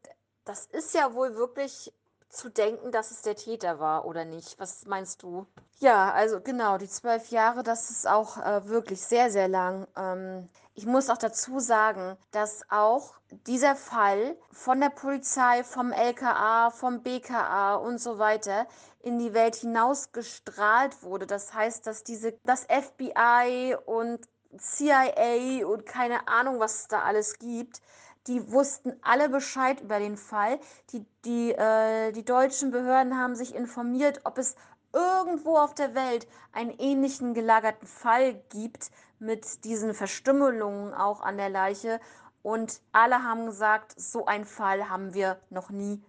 das 0.43 0.67
ist 0.67 0.93
ja 0.93 1.15
wohl 1.15 1.36
wirklich 1.36 1.91
zu 2.36 2.50
denken, 2.50 2.91
dass 2.91 3.12
es 3.12 3.21
der 3.21 3.36
Täter 3.36 3.80
war 3.80 4.06
oder 4.06 4.26
nicht. 4.26 4.60
Was 4.60 4.86
meinst 4.86 5.24
du? 5.24 5.48
Ja, 5.80 6.12
also 6.12 6.39
genau, 6.41 6.78
die 6.78 6.88
zwölf 6.88 7.30
Jahre, 7.30 7.63
das 7.63 7.89
ist 7.89 8.08
auch 8.08 8.38
äh, 8.38 8.67
wirklich 8.67 9.02
sehr, 9.02 9.32
sehr 9.32 9.48
lang. 9.48 9.88
Ähm, 9.98 10.50
ich 10.74 10.86
muss 10.86 11.10
auch 11.10 11.17
dazu 11.17 11.60
sagen, 11.60 12.17
dass 12.32 12.63
auch 12.69 13.13
dieser 13.48 13.76
Fall 13.76 14.36
von 14.52 14.80
der 14.82 14.89
Polizei, 14.89 15.63
vom 15.63 15.91
LKA, 15.91 16.69
vom 16.69 17.02
BKA 17.02 17.76
und 17.76 18.00
so 18.00 18.19
weiter 18.19 18.67
in 19.02 19.19
die 19.19 19.34
Welt 19.34 19.56
hinaus 19.56 20.12
gestrahlt 20.12 21.02
wurde. 21.02 21.28
Das 21.28 21.54
heißt, 21.54 21.88
dass 21.88 22.04
diese, 22.04 22.34
das 22.43 22.65
FBI 22.65 23.78
und 23.86 24.28
CIA 24.58 25.65
und 25.65 25.86
keine 25.86 26.28
Ahnung, 26.28 26.60
was 26.60 26.82
es 26.82 26.88
da 26.88 27.02
alles 27.02 27.39
gibt, 27.39 27.82
die 28.27 28.51
wussten 28.51 28.93
alle 29.01 29.29
Bescheid 29.29 29.81
über 29.81 29.99
den 29.99 30.17
Fall. 30.17 30.59
Die, 30.91 31.05
die, 31.25 31.51
äh, 31.51 32.11
die 32.11 32.25
deutschen 32.25 32.71
Behörden 32.71 33.17
haben 33.17 33.35
sich 33.35 33.53
informiert, 33.53 34.21
ob 34.23 34.38
es 34.38 34.55
irgendwo 34.93 35.57
auf 35.57 35.75
der 35.75 35.93
Welt 35.93 36.27
einen 36.53 36.71
ähnlichen 36.79 37.33
gelagerten 37.33 37.88
Fall 37.88 38.33
gibt 38.49 38.91
mit 39.19 39.63
diesen 39.65 39.93
Verstümmelungen 39.93 40.93
auch 40.93 41.21
an 41.21 41.38
der 41.38 41.49
Leiche. 41.49 41.99
Und 42.41 42.81
alle 42.91 43.23
haben 43.23 43.45
gesagt, 43.45 43.93
so 43.99 44.25
einen 44.25 44.45
Fall 44.45 44.89
haben 44.89 45.13
wir 45.13 45.39
noch 45.49 45.69
nie 45.69 46.01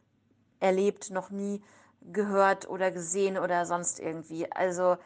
erlebt, 0.61 1.11
noch 1.11 1.31
nie 1.31 1.63
gehört 2.13 2.69
oder 2.69 2.91
gesehen 2.91 3.39
oder 3.39 3.67
sonst 3.67 3.99
irgendwie. 4.01 4.51
Also 4.53 4.97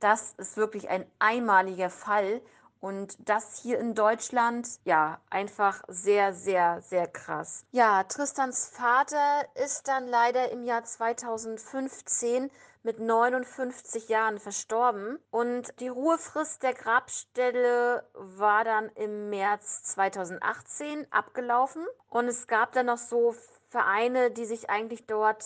das 0.00 0.34
ist 0.36 0.56
wirklich 0.56 0.88
ein 0.90 1.06
einmaliger 1.18 1.90
Fall. 1.90 2.42
Und 2.82 3.16
das 3.28 3.60
hier 3.62 3.78
in 3.78 3.94
Deutschland, 3.94 4.68
ja, 4.82 5.20
einfach 5.30 5.84
sehr, 5.86 6.34
sehr, 6.34 6.80
sehr 6.82 7.06
krass. 7.06 7.64
Ja, 7.70 8.02
Tristans 8.02 8.66
Vater 8.66 9.46
ist 9.54 9.86
dann 9.86 10.08
leider 10.08 10.50
im 10.50 10.64
Jahr 10.64 10.82
2015 10.82 12.50
mit 12.82 12.98
59 12.98 14.08
Jahren 14.08 14.40
verstorben. 14.40 15.20
Und 15.30 15.78
die 15.78 15.86
Ruhefrist 15.86 16.64
der 16.64 16.74
Grabstelle 16.74 18.04
war 18.14 18.64
dann 18.64 18.88
im 18.96 19.30
März 19.30 19.84
2018 19.84 21.06
abgelaufen. 21.12 21.86
Und 22.08 22.26
es 22.26 22.48
gab 22.48 22.72
dann 22.72 22.86
noch 22.86 22.98
so 22.98 23.36
Vereine, 23.68 24.32
die 24.32 24.44
sich 24.44 24.70
eigentlich 24.70 25.06
dort, 25.06 25.44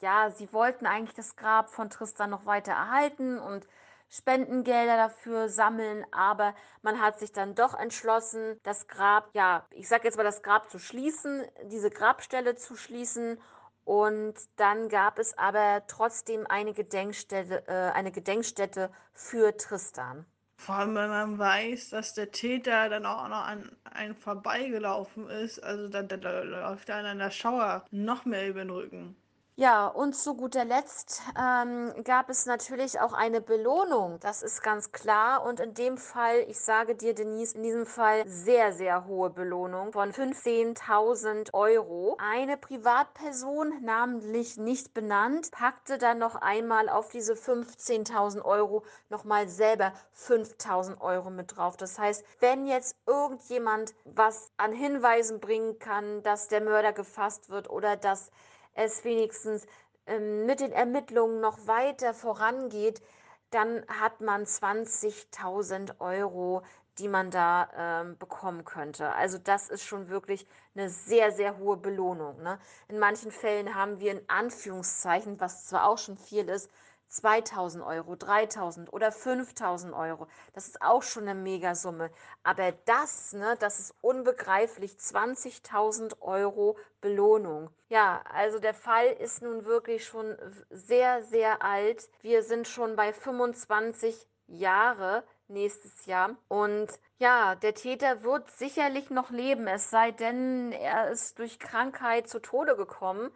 ja, 0.00 0.30
sie 0.30 0.50
wollten 0.54 0.86
eigentlich 0.86 1.14
das 1.14 1.36
Grab 1.36 1.68
von 1.68 1.90
Tristan 1.90 2.30
noch 2.30 2.46
weiter 2.46 2.72
erhalten 2.72 3.38
und 3.38 3.66
Spendengelder 4.08 4.96
dafür 4.96 5.48
sammeln, 5.48 6.06
aber 6.12 6.54
man 6.82 7.00
hat 7.00 7.18
sich 7.18 7.32
dann 7.32 7.54
doch 7.54 7.78
entschlossen, 7.78 8.58
das 8.62 8.88
Grab, 8.88 9.30
ja, 9.34 9.66
ich 9.70 9.88
sage 9.88 10.04
jetzt 10.04 10.16
mal 10.16 10.24
das 10.24 10.42
Grab 10.42 10.70
zu 10.70 10.78
schließen, 10.78 11.44
diese 11.64 11.90
Grabstelle 11.90 12.56
zu 12.56 12.76
schließen 12.76 13.38
und 13.84 14.34
dann 14.56 14.88
gab 14.88 15.18
es 15.18 15.36
aber 15.36 15.82
trotzdem 15.88 16.46
eine 16.46 16.74
Gedenkstätte, 16.74 17.66
äh, 17.68 17.90
eine 17.92 18.12
Gedenkstätte 18.12 18.90
für 19.14 19.56
Tristan. 19.56 20.26
Vor 20.58 20.74
allem, 20.74 20.94
wenn 20.96 21.08
man 21.08 21.38
weiß, 21.38 21.90
dass 21.90 22.14
der 22.14 22.30
Täter 22.32 22.88
dann 22.88 23.06
auch 23.06 23.28
noch 23.28 23.46
an 23.46 23.70
einen 23.84 24.14
vorbeigelaufen 24.14 25.30
ist, 25.30 25.62
also 25.62 25.88
da, 25.88 26.02
da, 26.02 26.16
da 26.16 26.42
läuft 26.42 26.90
einer 26.90 27.12
in 27.12 27.18
der 27.18 27.30
Schauer 27.30 27.84
noch 27.90 28.24
mehr 28.24 28.48
über 28.48 28.60
den 28.60 28.70
Rücken. 28.70 29.16
Ja, 29.60 29.88
und 29.88 30.14
zu 30.14 30.36
guter 30.36 30.64
Letzt 30.64 31.20
ähm, 31.36 31.92
gab 32.04 32.30
es 32.30 32.46
natürlich 32.46 33.00
auch 33.00 33.12
eine 33.12 33.40
Belohnung. 33.40 34.20
Das 34.20 34.44
ist 34.44 34.62
ganz 34.62 34.92
klar. 34.92 35.44
Und 35.44 35.58
in 35.58 35.74
dem 35.74 35.98
Fall, 35.98 36.44
ich 36.46 36.60
sage 36.60 36.94
dir, 36.94 37.12
Denise, 37.12 37.56
in 37.56 37.64
diesem 37.64 37.84
Fall 37.84 38.22
sehr, 38.28 38.72
sehr 38.72 39.06
hohe 39.06 39.30
Belohnung 39.30 39.90
von 39.90 40.12
15.000 40.12 41.54
Euro. 41.54 42.16
Eine 42.20 42.56
Privatperson, 42.56 43.82
namentlich 43.82 44.58
nicht 44.58 44.94
benannt, 44.94 45.50
packte 45.50 45.98
dann 45.98 46.18
noch 46.18 46.36
einmal 46.36 46.88
auf 46.88 47.08
diese 47.08 47.32
15.000 47.32 48.44
Euro 48.44 48.84
nochmal 49.08 49.48
selber 49.48 49.92
5.000 50.16 51.00
Euro 51.00 51.30
mit 51.30 51.56
drauf. 51.56 51.76
Das 51.76 51.98
heißt, 51.98 52.24
wenn 52.38 52.68
jetzt 52.68 52.94
irgendjemand 53.06 53.92
was 54.04 54.52
an 54.56 54.72
Hinweisen 54.72 55.40
bringen 55.40 55.80
kann, 55.80 56.22
dass 56.22 56.46
der 56.46 56.60
Mörder 56.60 56.92
gefasst 56.92 57.50
wird 57.50 57.68
oder 57.68 57.96
dass 57.96 58.30
es 58.78 59.04
wenigstens 59.04 59.66
ähm, 60.06 60.46
mit 60.46 60.60
den 60.60 60.72
Ermittlungen 60.72 61.40
noch 61.40 61.66
weiter 61.66 62.14
vorangeht, 62.14 63.02
dann 63.50 63.84
hat 63.88 64.20
man 64.20 64.44
20.000 64.44 66.00
Euro, 66.00 66.62
die 66.98 67.08
man 67.08 67.30
da 67.30 67.68
ähm, 67.76 68.18
bekommen 68.18 68.64
könnte. 68.64 69.12
Also 69.12 69.38
das 69.38 69.68
ist 69.68 69.84
schon 69.84 70.08
wirklich 70.08 70.46
eine 70.74 70.90
sehr, 70.90 71.32
sehr 71.32 71.58
hohe 71.58 71.76
Belohnung. 71.76 72.42
Ne? 72.42 72.58
In 72.88 72.98
manchen 72.98 73.30
Fällen 73.32 73.74
haben 73.74 74.00
wir 74.00 74.12
in 74.12 74.22
Anführungszeichen, 74.28 75.40
was 75.40 75.66
zwar 75.66 75.88
auch 75.88 75.98
schon 75.98 76.16
viel 76.16 76.48
ist, 76.48 76.70
2000 77.08 77.84
Euro, 77.84 78.16
3000 78.16 78.92
oder 78.92 79.10
5000 79.12 79.94
Euro. 79.94 80.26
Das 80.52 80.68
ist 80.68 80.82
auch 80.82 81.02
schon 81.02 81.28
eine 81.28 81.34
Megasumme. 81.34 82.10
Aber 82.42 82.72
das, 82.84 83.32
ne, 83.32 83.56
das 83.58 83.80
ist 83.80 83.94
unbegreiflich. 84.00 84.92
20.000 84.92 86.20
Euro 86.20 86.76
Belohnung. 87.00 87.70
Ja, 87.88 88.22
also 88.32 88.58
der 88.58 88.74
Fall 88.74 89.06
ist 89.06 89.42
nun 89.42 89.64
wirklich 89.64 90.04
schon 90.04 90.36
sehr, 90.70 91.22
sehr 91.22 91.62
alt. 91.62 92.08
Wir 92.20 92.42
sind 92.42 92.68
schon 92.68 92.96
bei 92.96 93.12
25 93.12 94.26
Jahre 94.48 95.24
nächstes 95.48 96.06
Jahr. 96.06 96.36
Und 96.48 96.88
ja, 97.18 97.54
der 97.54 97.74
Täter 97.74 98.22
wird 98.22 98.50
sicherlich 98.50 99.10
noch 99.10 99.30
leben, 99.30 99.66
es 99.66 99.90
sei 99.90 100.10
denn, 100.10 100.72
er 100.72 101.10
ist 101.10 101.38
durch 101.38 101.58
Krankheit 101.58 102.28
zu 102.28 102.38
Tode 102.38 102.76
gekommen 102.76 103.30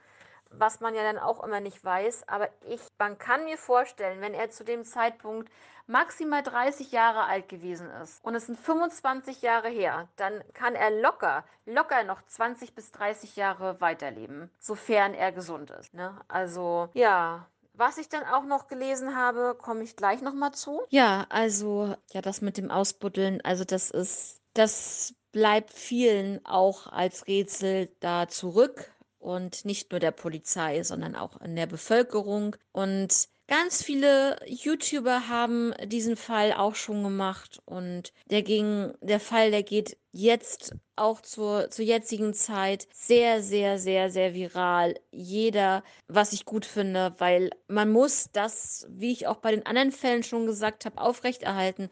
was 0.58 0.80
man 0.80 0.94
ja 0.94 1.02
dann 1.02 1.18
auch 1.18 1.42
immer 1.42 1.60
nicht 1.60 1.84
weiß. 1.84 2.28
Aber 2.28 2.48
ich, 2.68 2.80
man 2.98 3.18
kann 3.18 3.44
mir 3.44 3.58
vorstellen, 3.58 4.20
wenn 4.20 4.34
er 4.34 4.50
zu 4.50 4.64
dem 4.64 4.84
Zeitpunkt 4.84 5.50
maximal 5.86 6.42
30 6.42 6.92
Jahre 6.92 7.24
alt 7.24 7.48
gewesen 7.48 7.90
ist 8.02 8.24
und 8.24 8.34
es 8.34 8.46
sind 8.46 8.58
25 8.58 9.42
Jahre 9.42 9.68
her, 9.68 10.08
dann 10.16 10.42
kann 10.54 10.74
er 10.74 10.90
locker, 10.90 11.44
locker 11.66 12.04
noch 12.04 12.22
20 12.22 12.74
bis 12.74 12.92
30 12.92 13.36
Jahre 13.36 13.80
weiterleben, 13.80 14.50
sofern 14.58 15.14
er 15.14 15.32
gesund 15.32 15.70
ist. 15.70 15.92
Ne? 15.92 16.16
Also 16.28 16.88
ja, 16.94 17.46
was 17.74 17.98
ich 17.98 18.08
dann 18.08 18.24
auch 18.24 18.44
noch 18.44 18.68
gelesen 18.68 19.16
habe, 19.16 19.56
komme 19.60 19.82
ich 19.82 19.96
gleich 19.96 20.20
nochmal 20.20 20.52
zu. 20.52 20.82
Ja, 20.90 21.26
also, 21.30 21.94
ja, 22.12 22.20
das 22.20 22.42
mit 22.42 22.58
dem 22.58 22.70
Ausbuddeln, 22.70 23.40
also 23.42 23.64
das 23.64 23.90
ist, 23.90 24.40
das 24.54 25.14
bleibt 25.32 25.72
vielen 25.72 26.44
auch 26.44 26.86
als 26.86 27.26
Rätsel 27.26 27.88
da 28.00 28.28
zurück 28.28 28.91
und 29.22 29.64
nicht 29.64 29.90
nur 29.90 30.00
der 30.00 30.10
Polizei, 30.10 30.82
sondern 30.82 31.14
auch 31.14 31.40
in 31.40 31.56
der 31.56 31.66
Bevölkerung. 31.66 32.56
Und 32.72 33.28
ganz 33.46 33.82
viele 33.82 34.38
YouTuber 34.46 35.28
haben 35.28 35.74
diesen 35.84 36.16
Fall 36.16 36.52
auch 36.52 36.74
schon 36.74 37.02
gemacht 37.02 37.60
und 37.64 38.12
der 38.30 38.42
ging, 38.42 38.92
der 39.00 39.20
Fall, 39.20 39.50
der 39.50 39.62
geht 39.62 39.96
jetzt 40.10 40.74
auch 40.96 41.20
zur, 41.22 41.70
zur 41.70 41.84
jetzigen 41.84 42.34
Zeit 42.34 42.86
sehr, 42.92 43.42
sehr, 43.42 43.78
sehr, 43.78 44.10
sehr 44.10 44.34
viral. 44.34 44.94
Jeder, 45.10 45.82
was 46.08 46.32
ich 46.32 46.44
gut 46.44 46.66
finde, 46.66 47.14
weil 47.18 47.50
man 47.68 47.90
muss 47.90 48.28
das, 48.32 48.86
wie 48.90 49.12
ich 49.12 49.26
auch 49.26 49.38
bei 49.38 49.52
den 49.52 49.66
anderen 49.66 49.92
Fällen 49.92 50.22
schon 50.22 50.46
gesagt 50.46 50.84
habe, 50.84 51.00
aufrechterhalten. 51.00 51.90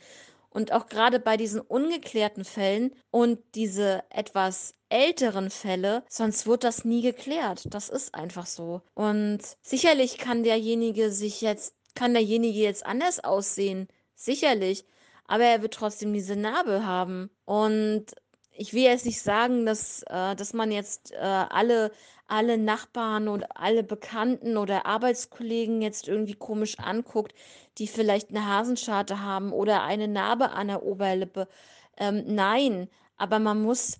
Und 0.51 0.73
auch 0.73 0.87
gerade 0.87 1.21
bei 1.21 1.37
diesen 1.37 1.61
ungeklärten 1.61 2.45
Fällen 2.45 2.93
und 3.11 3.39
diese 3.55 4.03
etwas 4.11 4.75
älteren 4.89 5.51
Fälle, 5.51 6.03
sonst 6.09 6.47
wird 6.47 6.65
das 6.65 6.85
nie 6.85 7.03
geklärt. 7.03 7.73
Das 7.73 7.89
ist 7.89 8.15
einfach 8.15 8.47
so. 8.47 8.83
Und 8.95 9.41
sicherlich 9.63 10.19
kann 10.19 10.43
derjenige 10.43 11.13
sich 11.13 11.41
jetzt, 11.41 11.75
kann 11.95 12.15
derjenige 12.15 12.59
jetzt 12.59 12.85
anders 12.85 13.23
aussehen. 13.23 13.89
Sicherlich. 14.15 14.85
Aber 15.27 15.45
er 15.45 15.63
wird 15.63 15.75
trotzdem 15.75 16.13
diese 16.13 16.35
Narbe 16.35 16.85
haben. 16.85 17.31
Und 17.45 18.07
ich 18.53 18.75
will 18.75 18.83
jetzt 18.83 19.07
nicht 19.07 19.23
sagen, 19.23 19.65
dass, 19.65 20.03
äh, 20.09 20.35
dass 20.35 20.53
man 20.53 20.73
jetzt 20.73 21.13
äh, 21.13 21.17
alle, 21.17 21.93
alle 22.31 22.59
Nachbarn 22.59 23.29
und 23.29 23.45
alle 23.57 23.83
Bekannten 23.83 24.57
oder 24.57 24.87
Arbeitskollegen 24.87 25.83
jetzt 25.83 26.09
irgendwie 26.09 26.35
komisch 26.35 26.79
anguckt, 26.79 27.35
die 27.79 27.87
vielleicht 27.87 28.31
eine 28.31 28.47
Hasenscharte 28.47 29.21
haben 29.21 29.53
oder 29.53 29.83
eine 29.83 30.09
Narbe 30.09 30.51
an 30.51 30.69
der 30.69 30.83
Oberlippe. 30.83 31.49
Ähm, 31.97 32.25
nein, 32.27 32.88
aber 33.16 33.38
man 33.38 33.62
muss 33.62 33.99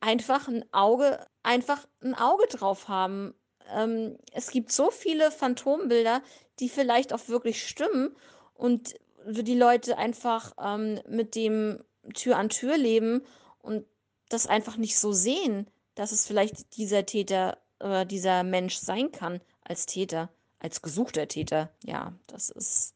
einfach 0.00 0.48
ein 0.48 0.64
Auge, 0.72 1.24
einfach 1.42 1.86
ein 2.02 2.14
Auge 2.14 2.46
drauf 2.48 2.88
haben. 2.88 3.34
Ähm, 3.72 4.18
es 4.32 4.50
gibt 4.50 4.72
so 4.72 4.90
viele 4.90 5.30
Phantombilder, 5.30 6.22
die 6.58 6.68
vielleicht 6.68 7.12
auch 7.12 7.28
wirklich 7.28 7.66
stimmen 7.66 8.16
und 8.54 8.94
die 9.26 9.54
Leute 9.54 9.98
einfach 9.98 10.52
ähm, 10.60 11.00
mit 11.08 11.34
dem 11.34 11.84
Tür 12.14 12.36
an 12.36 12.48
Tür 12.48 12.76
leben 12.76 13.22
und 13.58 13.84
das 14.28 14.46
einfach 14.46 14.76
nicht 14.76 14.98
so 14.98 15.12
sehen, 15.12 15.70
dass 15.94 16.12
es 16.12 16.26
vielleicht 16.26 16.76
dieser 16.76 17.06
Täter 17.06 17.58
oder 17.80 18.04
dieser 18.04 18.42
Mensch 18.42 18.76
sein 18.76 19.12
kann 19.12 19.40
als 19.64 19.86
Täter, 19.86 20.30
als 20.58 20.82
gesuchter 20.82 21.28
Täter. 21.28 21.70
Ja, 21.84 22.12
das 22.26 22.50
ist 22.50 22.94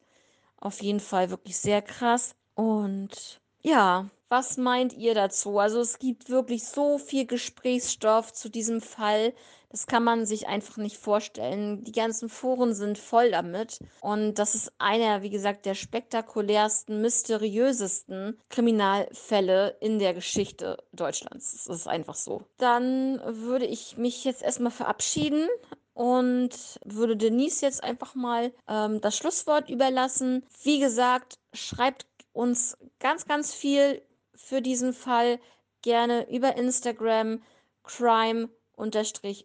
auf 0.57 0.81
jeden 0.81 0.99
Fall 0.99 1.29
wirklich 1.29 1.57
sehr 1.57 1.81
krass. 1.81 2.35
Und 2.55 3.41
ja, 3.61 4.09
was 4.29 4.57
meint 4.57 4.93
ihr 4.93 5.13
dazu? 5.13 5.59
Also 5.59 5.79
es 5.79 5.99
gibt 5.99 6.29
wirklich 6.29 6.65
so 6.65 6.97
viel 6.97 7.25
Gesprächsstoff 7.25 8.33
zu 8.33 8.49
diesem 8.49 8.81
Fall. 8.81 9.33
Das 9.73 9.87
kann 9.87 10.03
man 10.03 10.27
sich 10.27 10.47
einfach 10.47 10.77
nicht 10.77 10.97
vorstellen. 10.97 11.83
Die 11.83 11.93
ganzen 11.93 12.29
Foren 12.29 12.75
sind 12.75 12.99
voll 12.99 13.31
damit. 13.31 13.79
Und 14.01 14.35
das 14.35 14.53
ist 14.53 14.71
einer, 14.77 15.23
wie 15.23 15.31
gesagt, 15.31 15.65
der 15.65 15.73
spektakulärsten, 15.73 17.01
mysteriösesten 17.01 18.39
Kriminalfälle 18.49 19.75
in 19.81 19.97
der 19.97 20.13
Geschichte 20.13 20.77
Deutschlands. 20.91 21.65
Das 21.65 21.75
ist 21.75 21.87
einfach 21.87 22.13
so. 22.13 22.43
Dann 22.57 23.19
würde 23.25 23.65
ich 23.65 23.97
mich 23.97 24.23
jetzt 24.25 24.43
erstmal 24.43 24.71
verabschieden 24.71 25.49
und 25.95 26.51
würde 26.85 27.17
Denise 27.17 27.65
jetzt 27.65 27.83
einfach 27.83 28.13
mal 28.13 28.53
ähm, 28.67 29.01
das 29.01 29.17
Schlusswort 29.17 29.71
überlassen. 29.71 30.45
Wie 30.61 30.79
gesagt, 30.79 31.39
schreibt 31.51 32.05
uns 32.31 32.77
ganz, 32.99 33.25
ganz 33.25 33.55
viel 33.55 34.03
für 34.35 34.61
diesen 34.61 34.93
Fall 34.93 35.39
gerne 35.81 36.29
über 36.29 36.57
Instagram 36.57 37.41
crime 37.81 38.49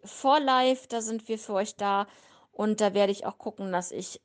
for 0.05 0.41
life. 0.41 0.87
Da 0.89 1.01
sind 1.01 1.29
wir 1.29 1.39
für 1.39 1.55
euch 1.55 1.77
da. 1.77 2.07
Und 2.53 2.81
da 2.81 2.95
werde 2.95 3.13
ich 3.13 3.27
auch 3.27 3.39
gucken, 3.39 3.73
dass 3.73 3.93
ich 3.93 4.21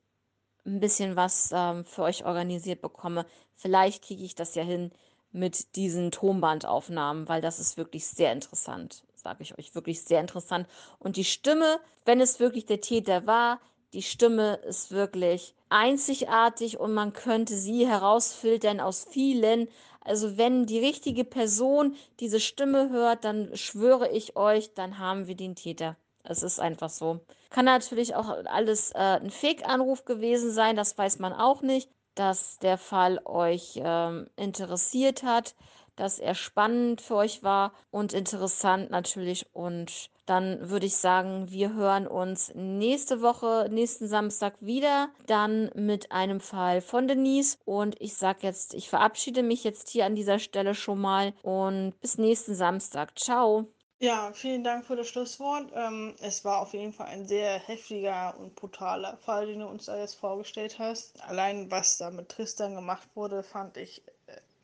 ein 0.66 0.80
bisschen 0.80 1.16
was 1.16 1.52
ähm, 1.54 1.86
für 1.86 2.04
euch 2.04 2.26
organisiert 2.26 2.82
bekomme. 2.82 3.26
Vielleicht 3.56 4.04
kriege 4.04 4.24
ich 4.24 4.36
das 4.36 4.56
ja 4.56 4.64
hin 4.64 4.92
mit 5.32 5.76
diesen 5.76 6.12
Tonbandaufnahmen, 6.12 7.28
weil 7.28 7.42
das 7.42 7.60
ist 7.60 7.78
wirklich 7.78 8.08
sehr 8.08 8.32
interessant, 8.32 9.04
sage 9.16 9.44
ich 9.44 9.58
euch, 9.58 9.76
wirklich 9.76 10.02
sehr 10.02 10.22
interessant. 10.22 10.68
Und 11.00 11.18
die 11.18 11.26
Stimme, 11.26 11.80
wenn 12.06 12.22
es 12.22 12.40
wirklich 12.40 12.66
der 12.66 12.82
Täter 12.82 13.26
war, 13.26 13.60
die 13.94 14.04
Stimme 14.04 14.56
ist 14.56 14.92
wirklich 14.92 15.54
einzigartig 15.70 16.80
und 16.80 16.94
man 16.94 17.14
könnte 17.14 17.56
sie 17.56 17.88
herausfiltern 17.88 18.80
aus 18.80 19.06
vielen. 19.10 19.68
Also 20.04 20.38
wenn 20.38 20.66
die 20.66 20.80
richtige 20.80 21.24
Person 21.24 21.96
diese 22.20 22.40
Stimme 22.40 22.90
hört, 22.90 23.24
dann 23.24 23.56
schwöre 23.56 24.10
ich 24.10 24.36
euch, 24.36 24.74
dann 24.74 25.00
haben 25.00 25.28
wir 25.28 25.36
den 25.36 25.56
Täter. 25.56 25.96
Es 26.24 26.44
ist 26.44 26.60
einfach 26.60 26.90
so. 26.90 27.20
Kann 27.50 27.66
natürlich 27.66 28.16
auch 28.16 28.30
alles 28.46 28.92
äh, 28.92 28.98
ein 28.98 29.30
Fake-Anruf 29.30 30.06
gewesen 30.06 30.52
sein, 30.52 30.76
das 30.76 30.98
weiß 30.98 31.20
man 31.20 31.34
auch 31.34 31.62
nicht. 31.62 31.90
Dass 32.16 32.60
der 32.60 32.78
Fall 32.78 33.20
euch 33.26 33.74
ähm, 33.78 34.30
interessiert 34.36 35.24
hat, 35.24 35.56
dass 35.96 36.20
er 36.20 36.36
spannend 36.36 37.02
für 37.02 37.16
euch 37.16 37.42
war 37.42 37.74
und 37.90 38.14
interessant 38.14 38.92
natürlich 38.92 39.48
und 39.54 40.12
dann 40.26 40.70
würde 40.70 40.86
ich 40.86 40.96
sagen, 40.96 41.50
wir 41.50 41.74
hören 41.74 42.08
uns 42.08 42.52
nächste 42.56 43.22
Woche, 43.22 43.68
nächsten 43.70 44.08
Samstag 44.08 44.56
wieder, 44.60 45.10
dann 45.26 45.70
mit 45.76 46.12
einem 46.12 46.40
Fall 46.40 46.82
von 46.82 47.08
Denise. 47.08 47.58
Und 47.66 48.00
ich 48.00 48.16
sage 48.16 48.40
jetzt, 48.44 48.74
ich 48.74 48.90
verabschiede 48.90 49.44
mich 49.44 49.64
jetzt 49.64 49.90
hier 49.90 50.06
an 50.06 50.16
dieser 50.16 50.40
Stelle 50.40 50.76
schon 50.76 51.00
mal 51.02 51.34
und 51.42 52.00
bis 52.02 52.18
nächsten 52.18 52.56
Samstag. 52.56 53.18
Ciao. 53.18 53.68
Ja, 54.00 54.34
vielen 54.34 54.66
Dank 54.66 54.86
für 54.86 54.98
das 54.98 55.08
Schlusswort. 55.08 55.72
Ähm, 55.74 56.14
es 56.20 56.44
war 56.44 56.60
auf 56.62 56.74
jeden 56.74 56.92
Fall 56.92 57.08
ein 57.08 57.26
sehr 57.26 57.58
heftiger 57.58 58.36
und 58.38 58.54
brutaler 58.54 59.16
Fall, 59.18 59.46
den 59.48 59.62
du 59.62 59.68
uns 59.68 59.86
da 59.86 59.98
jetzt 59.98 60.16
vorgestellt 60.16 60.78
hast. 60.78 61.22
Allein 61.24 61.72
was 61.72 61.98
da 61.98 62.12
mit 62.12 62.28
Tristan 62.28 62.76
gemacht 62.76 63.08
wurde, 63.16 63.44
fand 63.44 63.78
ich 63.78 64.04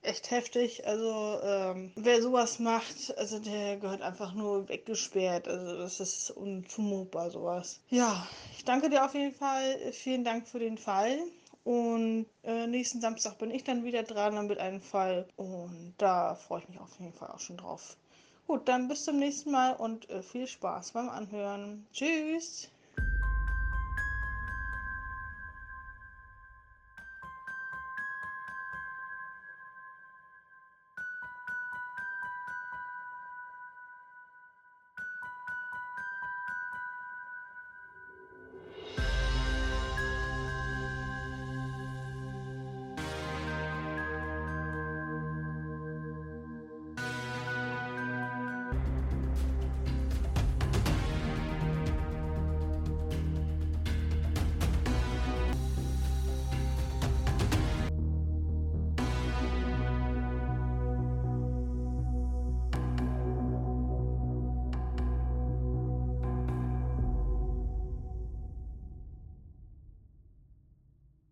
echt 0.02 0.32
heftig. 0.32 0.86
Also, 0.88 1.40
ähm, 1.44 1.92
wer 1.96 2.22
sowas 2.22 2.60
macht, 2.60 3.18
also 3.18 3.40
der 3.40 3.78
gehört 3.78 4.02
einfach 4.02 4.34
nur 4.34 4.70
weggesperrt. 4.70 5.48
Also, 5.48 5.78
das 5.78 6.00
ist 6.00 6.32
unzumutbar, 6.32 7.32
sowas. 7.32 7.80
Ja, 7.90 8.28
ich 8.58 8.66
danke 8.66 8.90
dir 8.90 9.06
auf 9.06 9.14
jeden 9.14 9.34
Fall. 9.34 9.92
Vielen 9.92 10.24
Dank 10.24 10.48
für 10.48 10.60
den 10.60 10.78
Fall. 10.78 11.20
Und 11.64 12.26
äh, 12.44 12.68
nächsten 12.68 13.02
Samstag 13.02 13.38
bin 13.38 13.52
ich 13.52 13.64
dann 13.64 13.84
wieder 13.84 14.04
dran 14.04 14.48
mit 14.48 14.60
einem 14.60 14.82
Fall. 14.82 15.28
Und 15.36 15.94
da 15.98 16.36
freue 16.36 16.62
ich 16.62 16.70
mich 16.70 16.80
auf 16.80 16.98
jeden 17.00 17.14
Fall 17.14 17.30
auch 17.30 17.40
schon 17.40 17.58
drauf. 17.58 17.98
Gut, 18.48 18.68
dann 18.68 18.88
bis 18.88 19.04
zum 19.04 19.20
nächsten 19.20 19.52
Mal 19.52 19.74
und 19.74 20.10
äh, 20.10 20.24
viel 20.24 20.48
Spaß 20.48 20.94
beim 20.94 21.10
Anhören. 21.10 21.86
Tschüss! 21.94 22.70